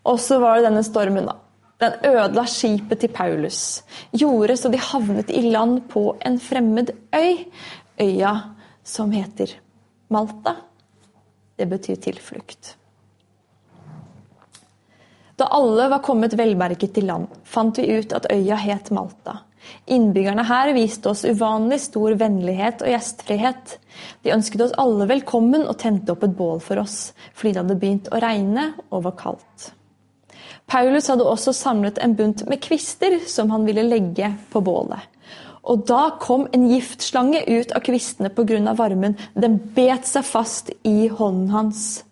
Og 0.04 0.20
så 0.20 0.38
var 0.42 0.58
det 0.58 0.66
denne 0.68 0.84
stormen, 0.84 1.30
da. 1.30 1.38
Den 1.82 1.96
ødela 2.12 2.44
skipet 2.46 3.00
til 3.02 3.10
Paulus. 3.10 3.80
Gjorde 4.12 4.58
så 4.60 4.70
de 4.70 4.78
havnet 4.78 5.32
i 5.34 5.40
land 5.48 5.80
på 5.90 6.04
en 6.20 6.38
fremmed 6.42 6.92
øy. 7.16 7.48
Øya 8.00 8.36
som 8.84 9.10
heter 9.14 9.56
Malta. 10.12 10.54
Det 11.58 11.66
betyr 11.70 11.98
tilflukt. 12.02 12.76
Da 15.42 15.46
alle 15.46 15.88
var 15.90 15.98
kommet 16.06 16.36
velberget 16.38 16.92
til 16.94 17.08
land, 17.08 17.24
fant 17.42 17.74
vi 17.80 17.96
ut 17.98 18.12
at 18.14 18.28
øya 18.30 18.54
het 18.62 18.92
Malta. 18.94 19.40
Innbyggerne 19.90 20.44
her 20.46 20.70
viste 20.76 21.10
oss 21.10 21.24
uvanlig 21.26 21.80
stor 21.82 22.14
vennlighet 22.20 22.84
og 22.84 22.92
gjestfrihet. 22.92 23.72
De 24.22 24.30
ønsket 24.36 24.62
oss 24.62 24.76
alle 24.78 25.08
velkommen 25.10 25.64
og 25.66 25.80
tente 25.82 26.14
opp 26.14 26.22
et 26.22 26.36
bål 26.38 26.62
for 26.62 26.78
oss, 26.84 27.10
fordi 27.34 27.56
det 27.56 27.62
hadde 27.64 27.78
begynt 27.80 28.12
å 28.12 28.20
regne 28.22 28.68
og 28.92 29.02
var 29.08 29.16
kaldt. 29.18 29.72
Paulus 30.70 31.10
hadde 31.10 31.26
også 31.26 31.56
samlet 31.58 31.98
en 31.98 32.14
bunt 32.14 32.46
med 32.46 32.62
kvister 32.62 33.18
som 33.26 33.50
han 33.50 33.66
ville 33.66 33.82
legge 33.88 34.30
på 34.54 34.62
bålet. 34.62 35.10
Og 35.66 35.82
da 35.90 36.04
kom 36.22 36.46
en 36.54 36.70
giftslange 36.70 37.42
ut 37.50 37.74
av 37.74 37.82
kvistene 37.82 38.30
pga. 38.30 38.78
varmen. 38.78 39.18
Den 39.34 39.58
bet 39.74 40.06
seg 40.06 40.22
fast 40.22 40.70
i 40.86 41.08
hånden 41.08 41.50
hans. 41.50 42.04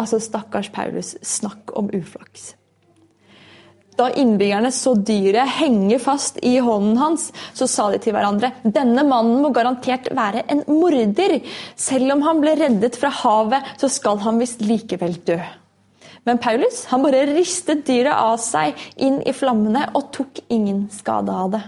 Altså, 0.00 0.20
stakkars 0.22 0.70
Paulus, 0.74 1.14
snakk 1.22 1.74
om 1.78 1.90
uflaks. 1.94 2.54
Da 4.00 4.06
innbyggerne 4.16 4.70
så 4.72 4.94
dyret 4.96 5.58
henge 5.58 5.98
fast 6.00 6.38
i 6.46 6.54
hånden 6.62 6.96
hans, 6.96 7.26
så 7.52 7.66
sa 7.68 7.90
de 7.92 7.98
til 8.00 8.14
hverandre 8.16 8.52
denne 8.64 9.04
mannen 9.04 9.42
må 9.42 9.50
garantert 9.52 10.08
være 10.16 10.46
en 10.48 10.62
morder. 10.70 11.40
Selv 11.76 12.14
om 12.14 12.24
han 12.24 12.40
ble 12.40 12.54
reddet 12.62 12.96
fra 12.96 13.10
havet, 13.12 13.74
så 13.80 13.90
skal 13.92 14.22
han 14.24 14.40
visst 14.40 14.64
likevel 14.64 15.18
dø. 15.26 15.36
Men 16.24 16.40
Paulus 16.40 16.86
han 16.90 17.04
bare 17.04 17.26
ristet 17.28 17.84
dyret 17.88 18.16
av 18.16 18.38
seg 18.40 18.78
inn 19.00 19.20
i 19.26 19.36
flammene 19.36 19.86
og 19.92 20.08
tok 20.16 20.42
ingen 20.48 20.86
skade 20.92 21.36
av 21.44 21.52
det. 21.56 21.62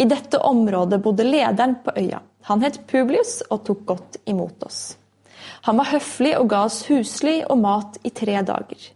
I 0.00 0.08
dette 0.08 0.40
området 0.40 1.00
bodde 1.04 1.28
lederen 1.28 1.76
på 1.84 1.94
øya. 2.00 2.20
Han 2.48 2.64
het 2.64 2.80
Publius 2.88 3.42
og 3.50 3.62
tok 3.68 3.84
godt 3.92 4.18
imot 4.24 4.64
oss. 4.66 4.82
Han 5.66 5.78
var 5.78 5.92
høflig 5.92 6.32
og 6.38 6.48
ga 6.50 6.64
oss 6.66 6.80
husly 6.88 7.40
og 7.46 7.60
mat 7.62 7.98
i 8.02 8.10
tre 8.10 8.40
dager. 8.42 8.88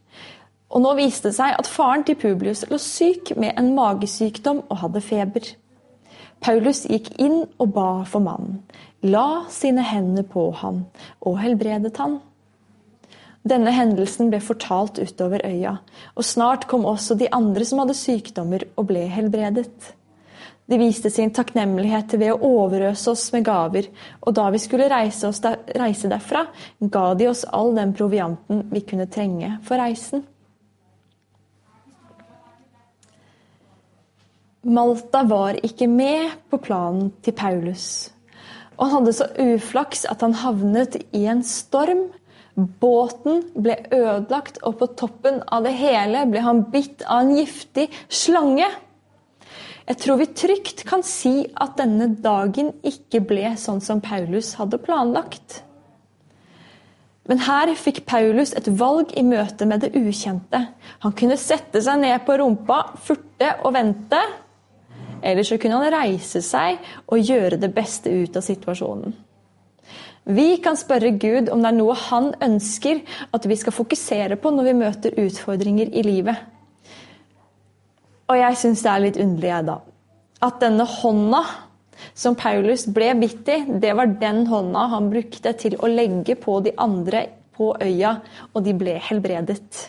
Og 0.75 0.83
nå 0.83 0.97
viste 0.99 1.31
det 1.31 1.37
seg 1.39 1.55
at 1.55 1.71
faren 1.71 2.03
til 2.07 2.19
Publius 2.19 2.65
lå 2.71 2.79
syk 2.83 3.37
med 3.39 3.55
en 3.55 3.71
magesykdom 3.77 4.65
og 4.67 4.81
hadde 4.83 5.03
feber. 5.05 5.53
Paulus 6.43 6.83
gikk 6.91 7.13
inn 7.23 7.45
og 7.63 7.71
ba 7.77 7.91
for 8.09 8.23
mannen, 8.25 8.59
la 9.07 9.47
sine 9.51 9.85
hender 9.87 10.27
på 10.27 10.51
ham 10.61 10.83
og 11.23 11.39
helbredet 11.41 11.95
han. 12.03 12.19
Denne 13.47 13.71
hendelsen 13.71 14.33
ble 14.33 14.41
fortalt 14.43 14.99
utover 14.99 15.45
øya, 15.47 15.77
og 16.19 16.27
snart 16.27 16.67
kom 16.67 16.85
også 16.85 17.15
de 17.15 17.31
andre 17.33 17.65
som 17.65 17.79
hadde 17.79 17.95
sykdommer 17.95 18.67
og 18.75 18.89
ble 18.91 19.05
helbredet. 19.07 19.93
De 20.67 20.79
viste 20.81 21.11
sin 21.15 21.31
takknemlighet 21.31 22.17
ved 22.19 22.33
å 22.35 22.49
overøse 22.63 23.13
oss 23.13 23.29
med 23.35 23.45
gaver, 23.47 23.87
og 24.27 24.35
da 24.35 24.49
vi 24.51 24.59
skulle 24.59 24.89
reise, 24.91 25.31
der, 25.45 25.61
reise 25.79 26.11
derfra, 26.11 26.49
ga 26.81 27.05
de 27.15 27.29
oss 27.31 27.45
all 27.55 27.71
den 27.77 27.93
provianten 27.95 28.65
vi 28.73 28.83
kunne 28.83 29.07
trenge 29.07 29.53
for 29.67 29.79
reisen. 29.79 30.25
Malta 34.67 35.23
var 35.23 35.61
ikke 35.63 35.87
med 35.87 36.33
på 36.51 36.59
planen 36.59 37.13
til 37.23 37.37
Paulus. 37.39 38.11
Og 38.75 38.89
han 38.89 38.97
hadde 38.97 39.13
så 39.15 39.29
uflaks 39.39 40.03
at 40.11 40.25
han 40.25 40.35
havnet 40.35 40.99
i 41.15 41.23
en 41.31 41.45
storm. 41.47 42.09
Båten 42.57 43.45
ble 43.55 43.77
ødelagt, 43.93 44.59
og 44.67 44.81
på 44.81 44.89
toppen 44.99 45.39
av 45.53 45.69
det 45.69 45.77
hele 45.79 46.25
ble 46.27 46.43
han 46.43 46.65
bitt 46.73 47.05
av 47.07 47.23
en 47.23 47.37
giftig 47.39 47.87
slange. 48.11 48.67
Jeg 49.87 50.01
tror 50.03 50.19
vi 50.19 50.27
trygt 50.35 50.83
kan 50.89 51.05
si 51.07 51.45
at 51.63 51.77
denne 51.79 52.09
dagen 52.23 52.73
ikke 52.87 53.21
ble 53.23 53.53
sånn 53.61 53.79
som 53.85 54.03
Paulus 54.03 54.57
hadde 54.59 54.81
planlagt. 54.83 55.61
Men 57.31 57.43
her 57.43 57.71
fikk 57.79 58.05
Paulus 58.07 58.53
et 58.59 58.67
valg 58.79 59.13
i 59.19 59.23
møte 59.27 59.67
med 59.67 59.83
det 59.83 59.93
ukjente. 59.99 60.61
Han 61.03 61.15
kunne 61.19 61.39
sette 61.39 61.83
seg 61.83 62.03
ned 62.03 62.19
på 62.27 62.39
rumpa, 62.39 62.81
furte 63.03 63.53
og 63.63 63.75
vente. 63.79 64.21
Eller 65.23 65.47
så 65.47 65.59
kunne 65.59 65.79
han 65.79 65.95
reise 65.95 66.43
seg 66.43 66.83
og 67.07 67.23
gjøre 67.23 67.59
det 67.63 67.71
beste 67.75 68.11
ut 68.11 68.37
av 68.39 68.47
situasjonen. 68.47 69.15
Vi 70.27 70.57
kan 70.59 70.75
spørre 70.75 71.15
Gud 71.15 71.53
om 71.55 71.63
det 71.63 71.71
er 71.71 71.79
noe 71.79 71.95
han 72.09 72.33
ønsker 72.43 73.05
at 73.35 73.47
vi 73.47 73.59
skal 73.59 73.75
fokusere 73.75 74.39
på 74.43 74.51
når 74.51 74.67
vi 74.67 74.79
møter 74.83 75.19
utfordringer 75.23 75.95
i 75.95 76.03
livet. 76.03 76.43
Og 78.27 78.41
jeg 78.41 78.59
syns 78.59 78.83
det 78.83 78.93
er 78.93 79.05
litt 79.05 79.21
underlig, 79.23 79.53
jeg, 79.53 79.67
da. 79.69 79.79
At 80.47 80.61
denne 80.61 80.87
hånda 80.91 81.43
som 82.17 82.37
Paulus 82.39 82.87
ble 82.93 83.13
bitt 83.21 83.49
i, 83.49 83.63
det 83.81 83.95
var 83.97 84.17
den 84.21 84.45
hånda 84.51 84.87
han 84.93 85.11
brukte 85.13 85.55
til 85.59 85.79
å 85.81 85.91
legge 85.91 86.37
på 86.41 86.59
de 86.65 86.75
andre 86.83 87.27
på 87.57 87.71
øya, 87.81 88.19
og 88.53 88.65
de 88.67 88.75
ble 88.77 88.99
helbredet. 89.01 89.87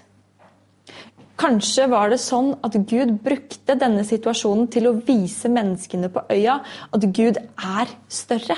Kanskje 1.38 1.86
var 1.91 2.10
det 2.10 2.17
sånn 2.24 2.56
at 2.65 2.74
Gud 2.89 3.20
brukte 3.22 3.75
denne 3.77 4.06
situasjonen 4.08 4.70
til 4.74 4.89
å 4.89 4.96
vise 5.06 5.51
menneskene 5.53 6.10
på 6.13 6.24
øya 6.34 6.58
at 6.96 7.06
Gud 7.13 7.38
er 7.38 7.94
større. 8.10 8.58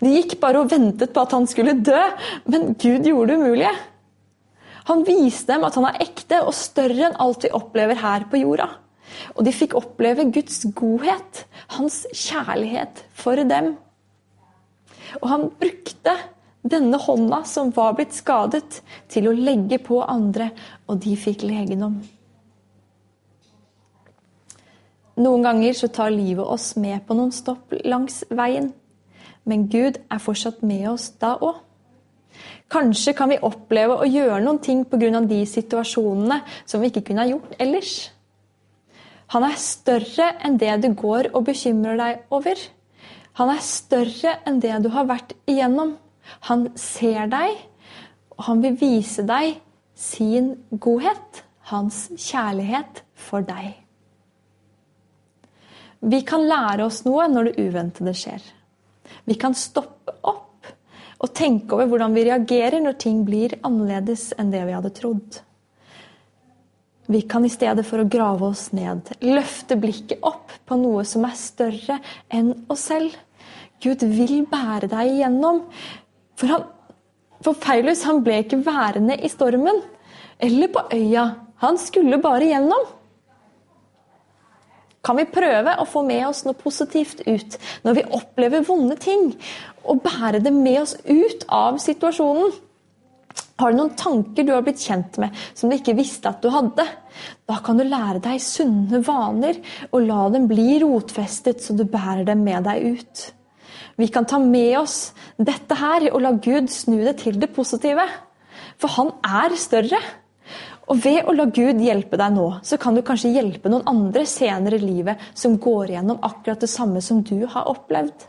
De 0.00 0.14
gikk 0.14 0.38
bare 0.40 0.62
og 0.62 0.70
ventet 0.72 1.12
på 1.12 1.24
at 1.24 1.34
han 1.36 1.48
skulle 1.48 1.76
dø, 1.76 2.00
men 2.48 2.72
Gud 2.80 3.08
gjorde 3.08 3.34
det 3.34 3.40
umulige. 3.42 3.74
Han 4.90 5.04
viste 5.06 5.52
dem 5.52 5.62
at 5.66 5.76
han 5.78 5.86
er 5.86 6.00
ekte 6.02 6.40
og 6.42 6.54
større 6.56 7.10
enn 7.10 7.18
alt 7.22 7.44
vi 7.46 7.52
opplever 7.54 8.00
her 8.00 8.26
på 8.30 8.40
jorda. 8.40 8.66
Og 9.36 9.44
de 9.46 9.52
fikk 9.54 9.76
oppleve 9.78 10.26
Guds 10.34 10.64
godhet, 10.74 11.44
hans 11.76 12.02
kjærlighet 12.10 13.04
for 13.14 13.38
dem. 13.38 13.76
Og 15.20 15.26
han 15.30 15.48
brukte 15.62 16.16
denne 16.66 16.98
hånda 17.00 17.42
som 17.48 17.70
var 17.74 17.94
blitt 17.98 18.14
skadet, 18.18 18.80
til 19.10 19.30
å 19.30 19.36
legge 19.36 19.78
på 19.82 20.02
andre, 20.02 20.50
og 20.90 21.00
de 21.04 21.14
fikk 21.18 21.46
legedom. 21.46 22.00
Noen 25.20 25.44
ganger 25.44 25.74
så 25.76 25.90
tar 25.92 26.12
livet 26.14 26.46
oss 26.46 26.74
med 26.80 27.02
på 27.06 27.16
noen 27.16 27.32
stopp 27.34 27.74
langs 27.84 28.22
veien, 28.30 28.70
men 29.44 29.66
Gud 29.72 29.98
er 30.10 30.22
fortsatt 30.22 30.62
med 30.66 30.86
oss 30.92 31.10
da 31.20 31.36
òg. 31.38 31.58
Kanskje 32.70 33.14
kan 33.18 33.32
vi 33.32 33.40
oppleve 33.42 33.96
å 33.98 34.06
gjøre 34.06 34.40
noen 34.44 34.60
ting 34.62 34.84
pga. 34.86 35.20
de 35.26 35.44
situasjonene 35.46 36.40
som 36.64 36.80
vi 36.80 36.90
ikke 36.90 37.02
kunne 37.08 37.24
ha 37.24 37.28
gjort 37.28 37.56
ellers. 37.58 38.10
Han 39.30 39.44
er 39.46 39.56
større 39.56 40.28
enn 40.42 40.58
det 40.58 40.76
du 40.82 40.92
går 40.94 41.30
og 41.34 41.44
bekymrer 41.46 41.96
deg 41.96 42.22
over. 42.30 42.54
Han 43.38 43.50
er 43.50 43.62
større 43.62 44.38
enn 44.46 44.60
det 44.60 44.82
du 44.82 44.88
har 44.90 45.06
vært 45.06 45.34
igjennom. 45.46 45.96
Han 46.50 46.68
ser 46.76 47.26
deg, 47.30 47.58
og 48.38 48.44
han 48.44 48.62
vil 48.62 48.76
vise 48.78 49.22
deg 49.26 49.60
sin 49.94 50.54
godhet, 50.70 51.44
hans 51.70 52.08
kjærlighet 52.16 53.02
for 53.14 53.46
deg. 53.46 53.74
Vi 56.00 56.22
kan 56.24 56.46
lære 56.48 56.86
oss 56.86 57.02
noe 57.04 57.26
når 57.28 57.50
det 57.50 57.66
uventede 57.66 58.14
skjer. 58.16 58.40
Vi 59.26 59.36
kan 59.38 59.54
stoppe 59.54 60.14
opp 60.22 60.49
og 61.20 61.34
tenke 61.36 61.76
over 61.76 61.88
hvordan 61.90 62.16
vi 62.16 62.24
reagerer 62.30 62.80
når 62.80 62.98
ting 63.02 63.22
blir 63.26 63.58
annerledes 63.66 64.30
enn 64.40 64.52
det 64.52 64.62
vi 64.66 64.76
hadde 64.76 64.92
trodd. 64.96 65.40
Vi 67.10 67.24
kan 67.26 67.44
i 67.44 67.50
stedet 67.50 67.82
for 67.88 68.00
å 68.00 68.08
grave 68.08 68.52
oss 68.52 68.68
ned, 68.76 69.08
løfte 69.24 69.76
blikket 69.80 70.22
opp 70.22 70.52
på 70.68 70.78
noe 70.78 71.02
som 71.08 71.26
er 71.26 71.36
større 71.36 71.98
enn 72.30 72.52
oss 72.70 72.86
selv. 72.92 73.16
Gud 73.82 74.04
vil 74.06 74.44
bære 74.48 74.90
deg 74.92 75.16
igjennom. 75.16 75.64
For, 76.38 76.52
han, 76.54 76.68
for 77.42 77.58
Paulus 77.58 78.04
han 78.06 78.22
ble 78.24 78.42
ikke 78.44 78.60
værende 78.64 79.16
i 79.18 79.32
stormen 79.32 79.82
eller 80.40 80.72
på 80.72 80.86
øya. 80.94 81.26
Han 81.64 81.80
skulle 81.80 82.20
bare 82.22 82.46
igjennom. 82.46 82.86
Kan 85.04 85.16
vi 85.16 85.26
prøve 85.32 85.74
å 85.80 85.88
få 85.88 86.02
med 86.04 86.26
oss 86.28 86.44
noe 86.44 86.56
positivt 86.60 87.22
ut 87.24 87.56
når 87.86 87.96
vi 87.96 88.08
opplever 88.20 88.64
vonde 88.68 88.98
ting, 89.00 89.32
og 89.84 90.02
bære 90.04 90.42
det 90.44 90.52
med 90.54 90.82
oss 90.82 90.96
ut 91.06 91.46
av 91.48 91.78
situasjonen? 91.82 92.52
Har 93.60 93.72
du 93.72 93.76
noen 93.76 93.96
tanker 93.98 94.46
du 94.46 94.54
har 94.54 94.64
blitt 94.64 94.80
kjent 94.80 95.18
med 95.20 95.36
som 95.52 95.68
du 95.68 95.76
ikke 95.76 95.96
visste 95.98 96.30
at 96.30 96.40
du 96.40 96.48
hadde? 96.52 96.86
Da 97.48 97.58
kan 97.64 97.76
du 97.76 97.84
lære 97.84 98.22
deg 98.24 98.40
sunne 98.42 99.02
vaner 99.04 99.60
og 99.90 100.06
la 100.06 100.22
dem 100.32 100.48
bli 100.48 100.78
rotfestet, 100.80 101.60
så 101.60 101.76
du 101.76 101.84
bærer 101.84 102.24
dem 102.28 102.40
med 102.46 102.64
deg 102.64 102.96
ut. 102.96 103.26
Vi 104.00 104.08
kan 104.08 104.24
ta 104.24 104.38
med 104.40 104.78
oss 104.80 105.12
dette 105.36 105.76
her 105.76 106.08
og 106.08 106.22
la 106.24 106.32
Gud 106.40 106.72
snu 106.72 107.02
det 107.04 107.18
til 107.20 107.36
det 107.40 107.50
positive. 107.52 108.06
For 108.80 108.92
han 108.96 109.12
er 109.20 109.56
større. 109.60 110.00
Og 110.90 110.98
ved 111.04 111.28
å 111.28 111.34
la 111.36 111.44
Gud 111.46 111.78
hjelpe 111.84 112.18
deg 112.18 112.32
nå, 112.34 112.46
så 112.66 112.78
kan 112.80 112.96
du 112.96 113.04
kanskje 113.06 113.34
hjelpe 113.36 113.70
noen 113.70 113.86
andre 113.90 114.24
senere 114.26 114.80
i 114.80 114.82
livet 114.82 115.20
som 115.38 115.58
går 115.60 115.92
gjennom 115.94 116.18
akkurat 116.26 116.64
det 116.64 116.70
samme 116.72 117.02
som 117.04 117.20
du 117.22 117.44
har 117.44 117.68
opplevd. 117.70 118.24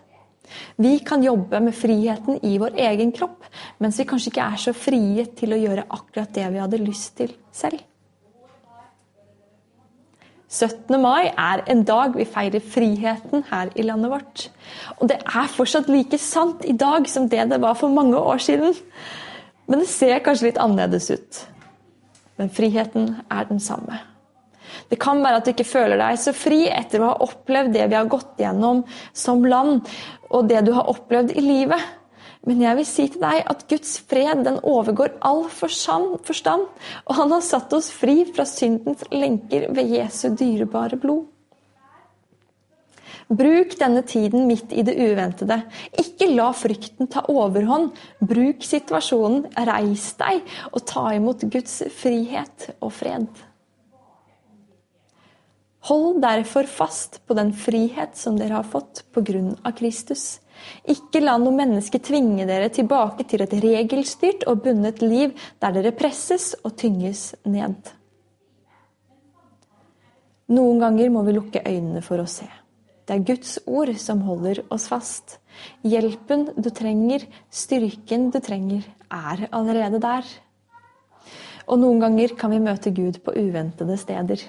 Vi 0.81 0.97
kan 1.05 1.23
jobbe 1.23 1.59
med 1.63 1.75
friheten 1.75 2.39
i 2.45 2.57
vår 2.61 2.75
egen 2.89 3.13
kropp, 3.15 3.45
mens 3.79 3.99
vi 3.99 4.07
kanskje 4.09 4.33
ikke 4.33 4.49
er 4.49 4.59
så 4.65 4.73
frie 4.75 5.25
til 5.37 5.53
å 5.53 5.61
gjøre 5.61 5.87
akkurat 5.89 6.33
det 6.35 6.49
vi 6.51 6.61
hadde 6.61 6.81
lyst 6.81 7.15
til 7.19 7.33
selv. 7.55 7.79
17. 10.51 10.97
mai 10.99 11.29
er 11.29 11.63
en 11.71 11.85
dag 11.87 12.17
vi 12.17 12.25
feirer 12.27 12.59
friheten 12.59 13.45
her 13.47 13.69
i 13.79 13.85
landet 13.87 14.11
vårt. 14.11 14.49
Og 14.99 15.07
det 15.07 15.21
er 15.23 15.53
fortsatt 15.53 15.87
like 15.87 16.19
sant 16.19 16.65
i 16.67 16.75
dag 16.75 17.07
som 17.07 17.29
det 17.31 17.45
det 17.53 17.61
var 17.63 17.77
for 17.79 17.87
mange 17.87 18.19
år 18.19 18.43
siden. 18.43 18.75
Men 19.67 19.79
det 19.79 19.87
ser 19.87 20.19
kanskje 20.19 20.49
litt 20.49 20.59
annerledes 20.59 21.07
ut. 21.15 21.45
Men 22.35 22.51
friheten 22.51 23.13
er 23.31 23.47
den 23.47 23.63
samme. 23.63 24.10
Det 24.89 24.99
kan 25.01 25.23
være 25.23 25.41
at 25.41 25.47
du 25.47 25.53
ikke 25.53 25.67
føler 25.67 25.99
deg 26.01 26.19
så 26.21 26.33
fri 26.35 26.65
etter 26.71 27.01
å 27.01 27.11
ha 27.11 27.25
opplevd 27.27 27.73
det 27.75 27.87
vi 27.91 27.97
har 27.97 28.11
gått 28.11 28.39
gjennom 28.41 28.83
som 29.13 29.43
land, 29.45 29.87
og 30.31 30.47
det 30.51 30.63
du 30.67 30.73
har 30.77 30.89
opplevd 30.91 31.35
i 31.35 31.43
livet. 31.45 31.89
Men 32.47 32.63
jeg 32.63 32.77
vil 32.79 32.87
si 32.89 33.03
til 33.13 33.21
deg 33.21 33.43
at 33.51 33.67
Guds 33.69 33.97
fred 34.09 34.41
den 34.47 34.57
overgår 34.65 35.13
all 35.21 35.43
forstand, 35.53 36.15
og 37.05 37.13
han 37.19 37.35
har 37.35 37.43
satt 37.45 37.73
oss 37.77 37.91
fri 37.93 38.23
fra 38.31 38.47
syndens 38.49 39.05
lenker 39.13 39.67
ved 39.75 39.93
Jesu 39.93 40.31
dyrebare 40.33 40.97
blod. 41.01 41.27
Bruk 43.31 43.77
denne 43.79 44.01
tiden 44.03 44.43
midt 44.49 44.73
i 44.75 44.83
det 44.83 44.97
uventede. 44.99 45.61
Ikke 45.95 46.27
la 46.33 46.49
frykten 46.51 47.07
ta 47.07 47.23
overhånd. 47.31 47.93
Bruk 48.19 48.65
situasjonen, 48.67 49.45
reis 49.69 50.09
deg 50.19 50.41
og 50.73 50.83
ta 50.89 51.05
imot 51.15 51.45
Guds 51.53 51.77
frihet 51.95 52.73
og 52.81 52.91
fred. 52.97 53.29
Hold 55.89 56.19
derfor 56.21 56.67
fast 56.69 57.21
på 57.25 57.33
den 57.33 57.49
frihet 57.57 58.13
som 58.17 58.35
dere 58.37 58.59
har 58.59 58.67
fått 58.69 59.01
pga. 59.15 59.71
Kristus. 59.73 60.39
Ikke 60.85 61.23
la 61.23 61.39
noe 61.41 61.55
menneske 61.57 61.97
tvinge 62.05 62.45
dere 62.45 62.69
tilbake 62.69 63.25
til 63.25 63.41
et 63.41 63.55
regelstyrt 63.63 64.45
og 64.49 64.61
bundet 64.67 65.01
liv 65.01 65.33
der 65.63 65.73
dere 65.73 65.93
presses 65.97 66.51
og 66.61 66.75
tynges 66.77 67.31
ned. 67.49 67.79
Noen 70.51 70.81
ganger 70.83 71.09
må 71.09 71.25
vi 71.25 71.33
lukke 71.33 71.63
øynene 71.65 72.03
for 72.05 72.21
å 72.21 72.29
se. 72.29 72.45
Det 73.07 73.17
er 73.17 73.25
Guds 73.25 73.57
ord 73.65 73.95
som 73.97 74.21
holder 74.27 74.61
oss 74.69 74.85
fast. 74.91 75.39
Hjelpen 75.81 76.51
du 76.61 76.69
trenger, 76.69 77.25
styrken 77.49 78.29
du 78.31 78.37
trenger, 78.43 78.85
er 79.09 79.47
allerede 79.49 79.99
der. 80.03 80.27
Og 81.65 81.79
noen 81.81 82.01
ganger 82.03 82.35
kan 82.37 82.53
vi 82.53 82.61
møte 82.61 82.93
Gud 82.93 83.23
på 83.25 83.33
uventede 83.33 83.97
steder. 83.97 84.43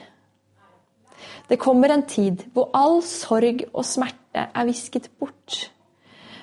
Det 1.52 1.58
kommer 1.60 1.92
en 1.92 2.06
tid 2.08 2.46
hvor 2.54 2.70
all 2.72 3.02
sorg 3.04 3.66
og 3.74 3.84
smerte 3.84 4.46
er 4.48 4.64
visket 4.64 5.10
bort. 5.20 5.66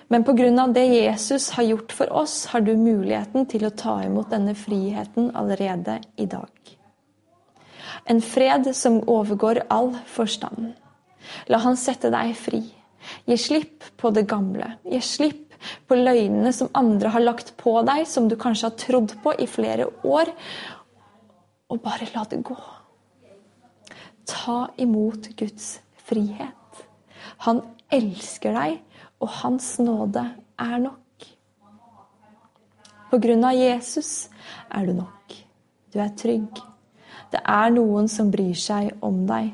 Men 0.09 0.21
pga. 0.23 0.67
det 0.67 0.85
Jesus 0.85 1.49
har 1.49 1.63
gjort 1.63 1.91
for 1.91 2.13
oss, 2.13 2.45
har 2.45 2.61
du 2.61 2.75
muligheten 2.77 3.47
til 3.49 3.65
å 3.65 3.73
ta 3.73 4.03
imot 4.05 4.29
denne 4.29 4.53
friheten 4.53 5.31
allerede 5.33 5.99
i 6.15 6.27
dag. 6.29 6.49
En 8.05 8.21
fred 8.21 8.69
som 8.75 9.01
overgår 9.09 9.63
all 9.69 9.95
forstand. 10.05 10.75
La 11.47 11.57
Han 11.57 11.77
sette 11.77 12.13
deg 12.13 12.37
fri. 12.37 12.61
Gi 13.25 13.37
slipp 13.37 13.89
på 13.97 14.13
det 14.13 14.27
gamle. 14.29 14.75
Gi 14.85 15.01
slipp 15.01 15.55
på 15.89 15.97
løgnene 15.97 16.53
som 16.53 16.69
andre 16.73 17.09
har 17.09 17.25
lagt 17.25 17.55
på 17.57 17.81
deg, 17.81 18.05
som 18.05 18.29
du 18.29 18.37
kanskje 18.37 18.69
har 18.69 18.77
trodd 18.77 19.17
på 19.23 19.33
i 19.41 19.49
flere 19.49 19.89
år. 20.05 20.29
Og 21.69 21.81
bare 21.81 22.13
la 22.13 22.29
det 22.29 22.43
gå. 22.45 22.57
Ta 24.29 24.69
imot 24.77 25.31
Guds 25.39 25.79
frihet. 26.05 26.85
Han 27.45 27.63
elsker 27.91 28.53
deg, 28.53 28.79
og 29.19 29.31
hans 29.41 29.73
nåde 29.81 30.23
er 30.61 30.77
nok. 30.83 31.27
På 33.09 33.17
grunn 33.17 33.43
av 33.47 33.57
Jesus 33.57 34.29
er 34.69 34.85
du 34.85 34.93
nok. 34.99 35.33
Du 35.89 35.97
er 35.99 36.13
trygg. 36.13 36.61
Det 37.33 37.41
er 37.41 37.73
noen 37.73 38.09
som 38.09 38.29
bryr 38.33 38.57
seg 38.57 38.91
om 39.05 39.23
deg. 39.29 39.49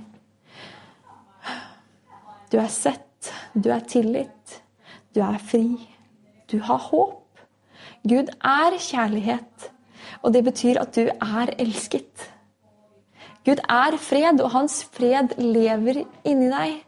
Du 2.52 2.60
er 2.62 2.72
sett, 2.72 3.32
du 3.56 3.72
er 3.74 3.84
tillit, 3.88 4.60
du 5.16 5.22
er 5.24 5.40
fri. 5.40 5.80
Du 6.52 6.60
har 6.62 6.84
håp. 6.92 7.24
Gud 8.06 8.30
er 8.46 8.76
kjærlighet, 8.78 9.70
og 10.22 10.36
det 10.36 10.44
betyr 10.46 10.78
at 10.84 10.94
du 10.96 11.08
er 11.10 11.52
elsket. 11.58 12.28
Gud 13.46 13.62
er 13.70 13.98
fred, 14.02 14.42
og 14.42 14.52
hans 14.56 14.80
fred 14.96 15.36
lever 15.38 16.02
inni 16.26 16.50
deg. 16.50 16.80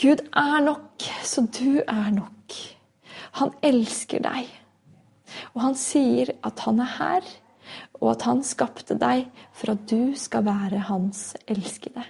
Gud 0.00 0.24
er 0.34 0.62
nok, 0.64 1.04
så 1.22 1.44
du 1.46 1.82
er 1.84 2.08
nok. 2.14 2.56
Han 3.38 3.52
elsker 3.62 4.24
deg. 4.24 4.48
Og 5.54 5.62
han 5.62 5.76
sier 5.78 6.32
at 6.46 6.64
han 6.66 6.80
er 6.82 6.94
her, 6.96 7.28
og 8.00 8.14
at 8.16 8.24
han 8.26 8.42
skapte 8.46 8.96
deg 8.98 9.28
for 9.54 9.76
at 9.76 9.86
du 9.90 10.16
skal 10.18 10.48
være 10.48 10.82
hans 10.88 11.34
elskede. 11.46 12.02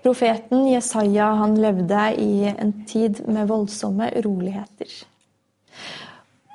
Profeten 0.00 0.68
Jesaja 0.70 1.32
han 1.42 1.58
levde 1.60 2.04
i 2.22 2.46
en 2.54 2.72
tid 2.88 3.20
med 3.28 3.50
voldsomme 3.50 4.06
uroligheter. 4.16 4.92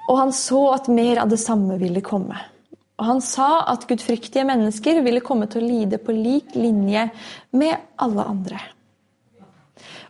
Og 0.09 0.19
han 0.23 0.33
så 0.33 0.61
at 0.77 0.89
mer 0.89 1.21
av 1.21 1.29
det 1.29 1.41
samme 1.41 1.77
ville 1.81 2.01
komme. 2.05 2.37
Og 2.95 3.07
han 3.09 3.19
sa 3.23 3.65
at 3.71 3.87
gudfryktige 3.89 4.45
mennesker 4.47 5.01
ville 5.03 5.23
komme 5.23 5.49
til 5.51 5.63
å 5.63 5.67
lide 5.67 5.99
på 5.99 6.15
lik 6.15 6.55
linje 6.55 7.09
med 7.55 7.75
alle 7.99 8.27
andre. 8.31 8.61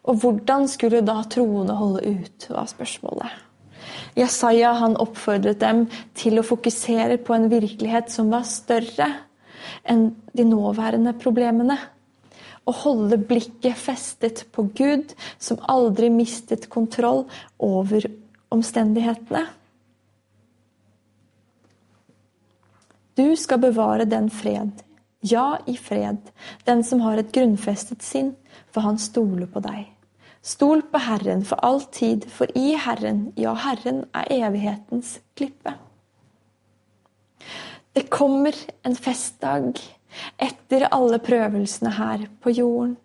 Og 0.06 0.22
hvordan 0.22 0.68
skulle 0.70 1.02
da 1.06 1.18
troende 1.30 1.78
holde 1.80 2.04
ut, 2.06 2.48
var 2.54 2.70
spørsmålet. 2.70 3.42
Jesaja 4.16 4.76
han 4.80 5.00
oppfordret 5.02 5.60
dem 5.60 5.86
til 6.18 6.40
å 6.40 6.46
fokusere 6.46 7.18
på 7.26 7.36
en 7.36 7.50
virkelighet 7.52 8.14
som 8.14 8.30
var 8.32 8.46
større 8.48 9.10
enn 9.86 10.08
de 10.38 10.46
nåværende 10.48 11.16
problemene 11.20 11.78
å 12.66 12.74
holde 12.74 13.20
blikket 13.22 13.78
festet 13.78 14.46
på 14.54 14.68
Gud, 14.78 15.14
som 15.38 15.62
aldri 15.70 16.10
mistet 16.14 16.70
kontroll 16.74 17.26
over 17.62 18.08
omstendighetene. 18.54 19.46
Du 23.16 23.36
skal 23.40 23.62
bevare 23.64 24.06
den 24.06 24.30
fred, 24.30 24.84
ja, 25.24 25.58
i 25.66 25.78
fred, 25.78 26.18
den 26.64 26.84
som 26.84 27.00
har 27.06 27.18
et 27.18 27.32
grunnfestet 27.32 28.04
sinn, 28.04 28.34
for 28.74 28.84
han 28.84 29.00
stoler 29.00 29.48
på 29.48 29.62
deg. 29.64 29.86
Stol 30.46 30.84
på 30.92 31.00
Herren 31.02 31.46
for 31.48 31.64
all 31.66 31.80
tid, 31.96 32.28
for 32.30 32.52
i 32.60 32.76
Herren, 32.76 33.30
ja, 33.40 33.56
Herren 33.56 34.04
er 34.14 34.28
evighetens 34.36 35.16
klippe. 35.34 35.74
Det 37.96 38.10
kommer 38.12 38.54
en 38.84 39.00
festdag 39.00 39.80
etter 40.38 40.90
alle 40.92 41.24
prøvelsene 41.24 41.96
her 41.96 42.28
på 42.44 42.52
jorden. 42.52 42.98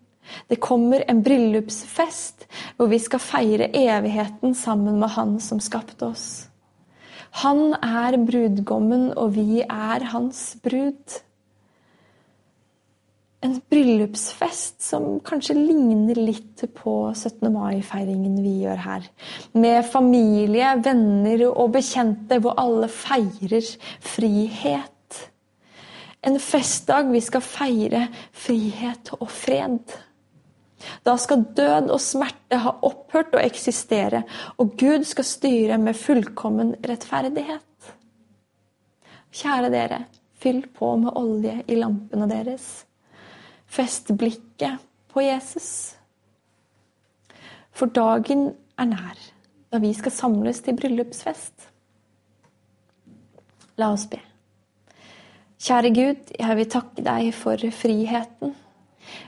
Det 0.51 0.59
kommer 0.61 1.03
en 1.07 1.23
bryllupsfest 1.23 2.45
hvor 2.77 2.91
vi 2.91 2.99
skal 2.99 3.23
feire 3.23 3.71
evigheten 3.73 4.53
sammen 4.55 4.99
med 4.99 5.15
Han 5.15 5.39
som 5.39 5.63
skapte 5.63 6.11
oss. 6.11 6.50
Han 7.39 7.73
er 7.79 8.17
brudgommen, 8.19 9.11
og 9.17 9.35
vi 9.37 9.61
er 9.63 10.07
hans 10.11 10.41
brud. 10.63 11.19
En 13.41 13.55
bryllupsfest 13.71 14.83
som 14.85 15.15
kanskje 15.25 15.55
ligner 15.57 16.19
litt 16.19 16.61
på 16.77 16.95
17. 17.15 17.47
mai-feiringen 17.49 18.35
vi 18.43 18.59
gjør 18.67 18.83
her. 18.83 19.07
Med 19.57 19.81
familie, 19.89 20.75
venner 20.85 21.47
og 21.49 21.71
bekjente, 21.79 22.37
hvor 22.43 22.59
alle 22.61 22.91
feirer 22.91 23.65
frihet 24.05 24.91
en 26.21 26.37
festdag 26.37 27.09
vi 27.09 27.21
skal 27.23 27.41
feire 27.41 28.05
frihet 28.37 29.09
og 29.17 29.29
fred. 29.33 29.93
Da 31.05 31.15
skal 31.19 31.45
død 31.57 31.91
og 31.93 32.01
smerte 32.01 32.59
ha 32.63 32.73
opphørt 32.87 33.35
å 33.35 33.41
eksistere, 33.41 34.23
og 34.57 34.77
Gud 34.79 35.05
skal 35.07 35.27
styre 35.27 35.79
med 35.81 35.97
fullkommen 35.99 36.75
rettferdighet. 36.87 37.91
Kjære 39.31 39.71
dere, 39.71 39.99
fyll 40.41 40.65
på 40.75 40.95
med 40.99 41.15
olje 41.15 41.61
i 41.67 41.77
lampene 41.79 42.27
deres. 42.29 42.67
Fest 43.71 44.11
blikket 44.19 44.81
på 45.11 45.23
Jesus. 45.23 45.69
For 47.71 47.91
dagen 47.91 48.49
er 48.79 48.89
nær, 48.91 49.21
da 49.71 49.79
vi 49.79 49.93
skal 49.95 50.13
samles 50.15 50.59
til 50.65 50.75
bryllupsfest. 50.79 51.69
La 53.79 53.93
oss 53.95 54.09
be. 54.11 54.19
Kjære 55.61 55.93
Gud, 55.93 56.33
jeg 56.39 56.57
vil 56.57 56.69
takke 56.73 57.03
deg 57.05 57.31
for 57.37 57.71
friheten. 57.77 58.55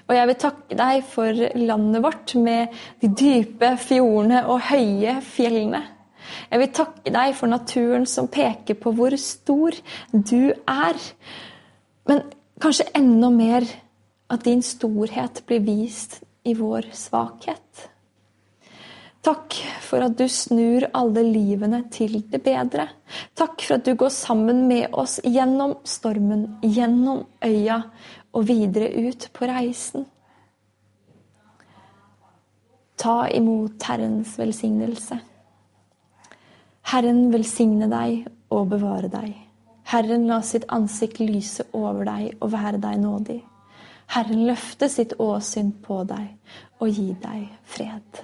Og 0.07 0.15
jeg 0.17 0.29
vil 0.29 0.39
takke 0.43 0.77
deg 0.79 1.03
for 1.09 1.43
landet 1.59 2.03
vårt 2.03 2.35
med 2.39 2.79
de 3.01 3.09
dype 3.09 3.73
fjordene 3.81 4.43
og 4.47 4.63
høye 4.69 5.17
fjellene. 5.33 5.83
Jeg 6.49 6.61
vil 6.61 6.73
takke 6.75 7.13
deg 7.13 7.33
for 7.37 7.51
naturen 7.51 8.05
som 8.09 8.29
peker 8.31 8.77
på 8.79 8.93
hvor 8.95 9.15
stor 9.19 9.75
du 10.13 10.53
er. 10.53 10.99
Men 12.09 12.23
kanskje 12.63 12.91
enda 12.97 13.31
mer 13.33 13.67
at 14.33 14.45
din 14.47 14.63
storhet 14.65 15.43
blir 15.47 15.63
vist 15.65 16.21
i 16.47 16.55
vår 16.57 16.89
svakhet. 16.95 17.89
Takk 19.23 19.55
for 19.79 20.03
at 20.03 20.17
du 20.19 20.25
snur 20.27 20.83
alle 20.91 21.21
livene 21.23 21.85
til 21.93 22.17
det 22.27 22.41
bedre. 22.43 22.89
Takk 23.39 23.61
for 23.63 23.77
at 23.77 23.85
du 23.87 23.93
går 23.95 24.11
sammen 24.11 24.65
med 24.67 24.97
oss 24.99 25.21
gjennom 25.23 25.77
stormen, 25.87 26.57
gjennom 26.59 27.23
øya 27.45 27.79
og 28.33 28.47
videre 28.49 28.89
ut 29.07 29.29
på 29.33 29.47
reisen. 29.49 30.07
Ta 32.97 33.27
imot 33.29 33.83
Herrens 33.83 34.35
velsignelse. 34.39 35.19
Herren 36.93 37.25
velsigne 37.33 37.87
deg 37.91 38.27
og 38.53 38.69
bevare 38.73 39.09
deg. 39.11 39.33
Herren 39.93 40.27
la 40.29 40.39
sitt 40.45 40.65
ansikt 40.71 41.19
lyse 41.19 41.65
over 41.75 42.05
deg 42.07 42.37
og 42.39 42.53
være 42.53 42.79
deg 42.81 42.99
nådig. 43.01 43.39
Herren 44.13 44.45
løfte 44.47 44.89
sitt 44.91 45.15
åsyn 45.21 45.73
på 45.83 46.03
deg 46.07 46.29
og 46.79 46.89
gi 46.89 47.09
deg 47.23 47.49
fred. 47.65 48.23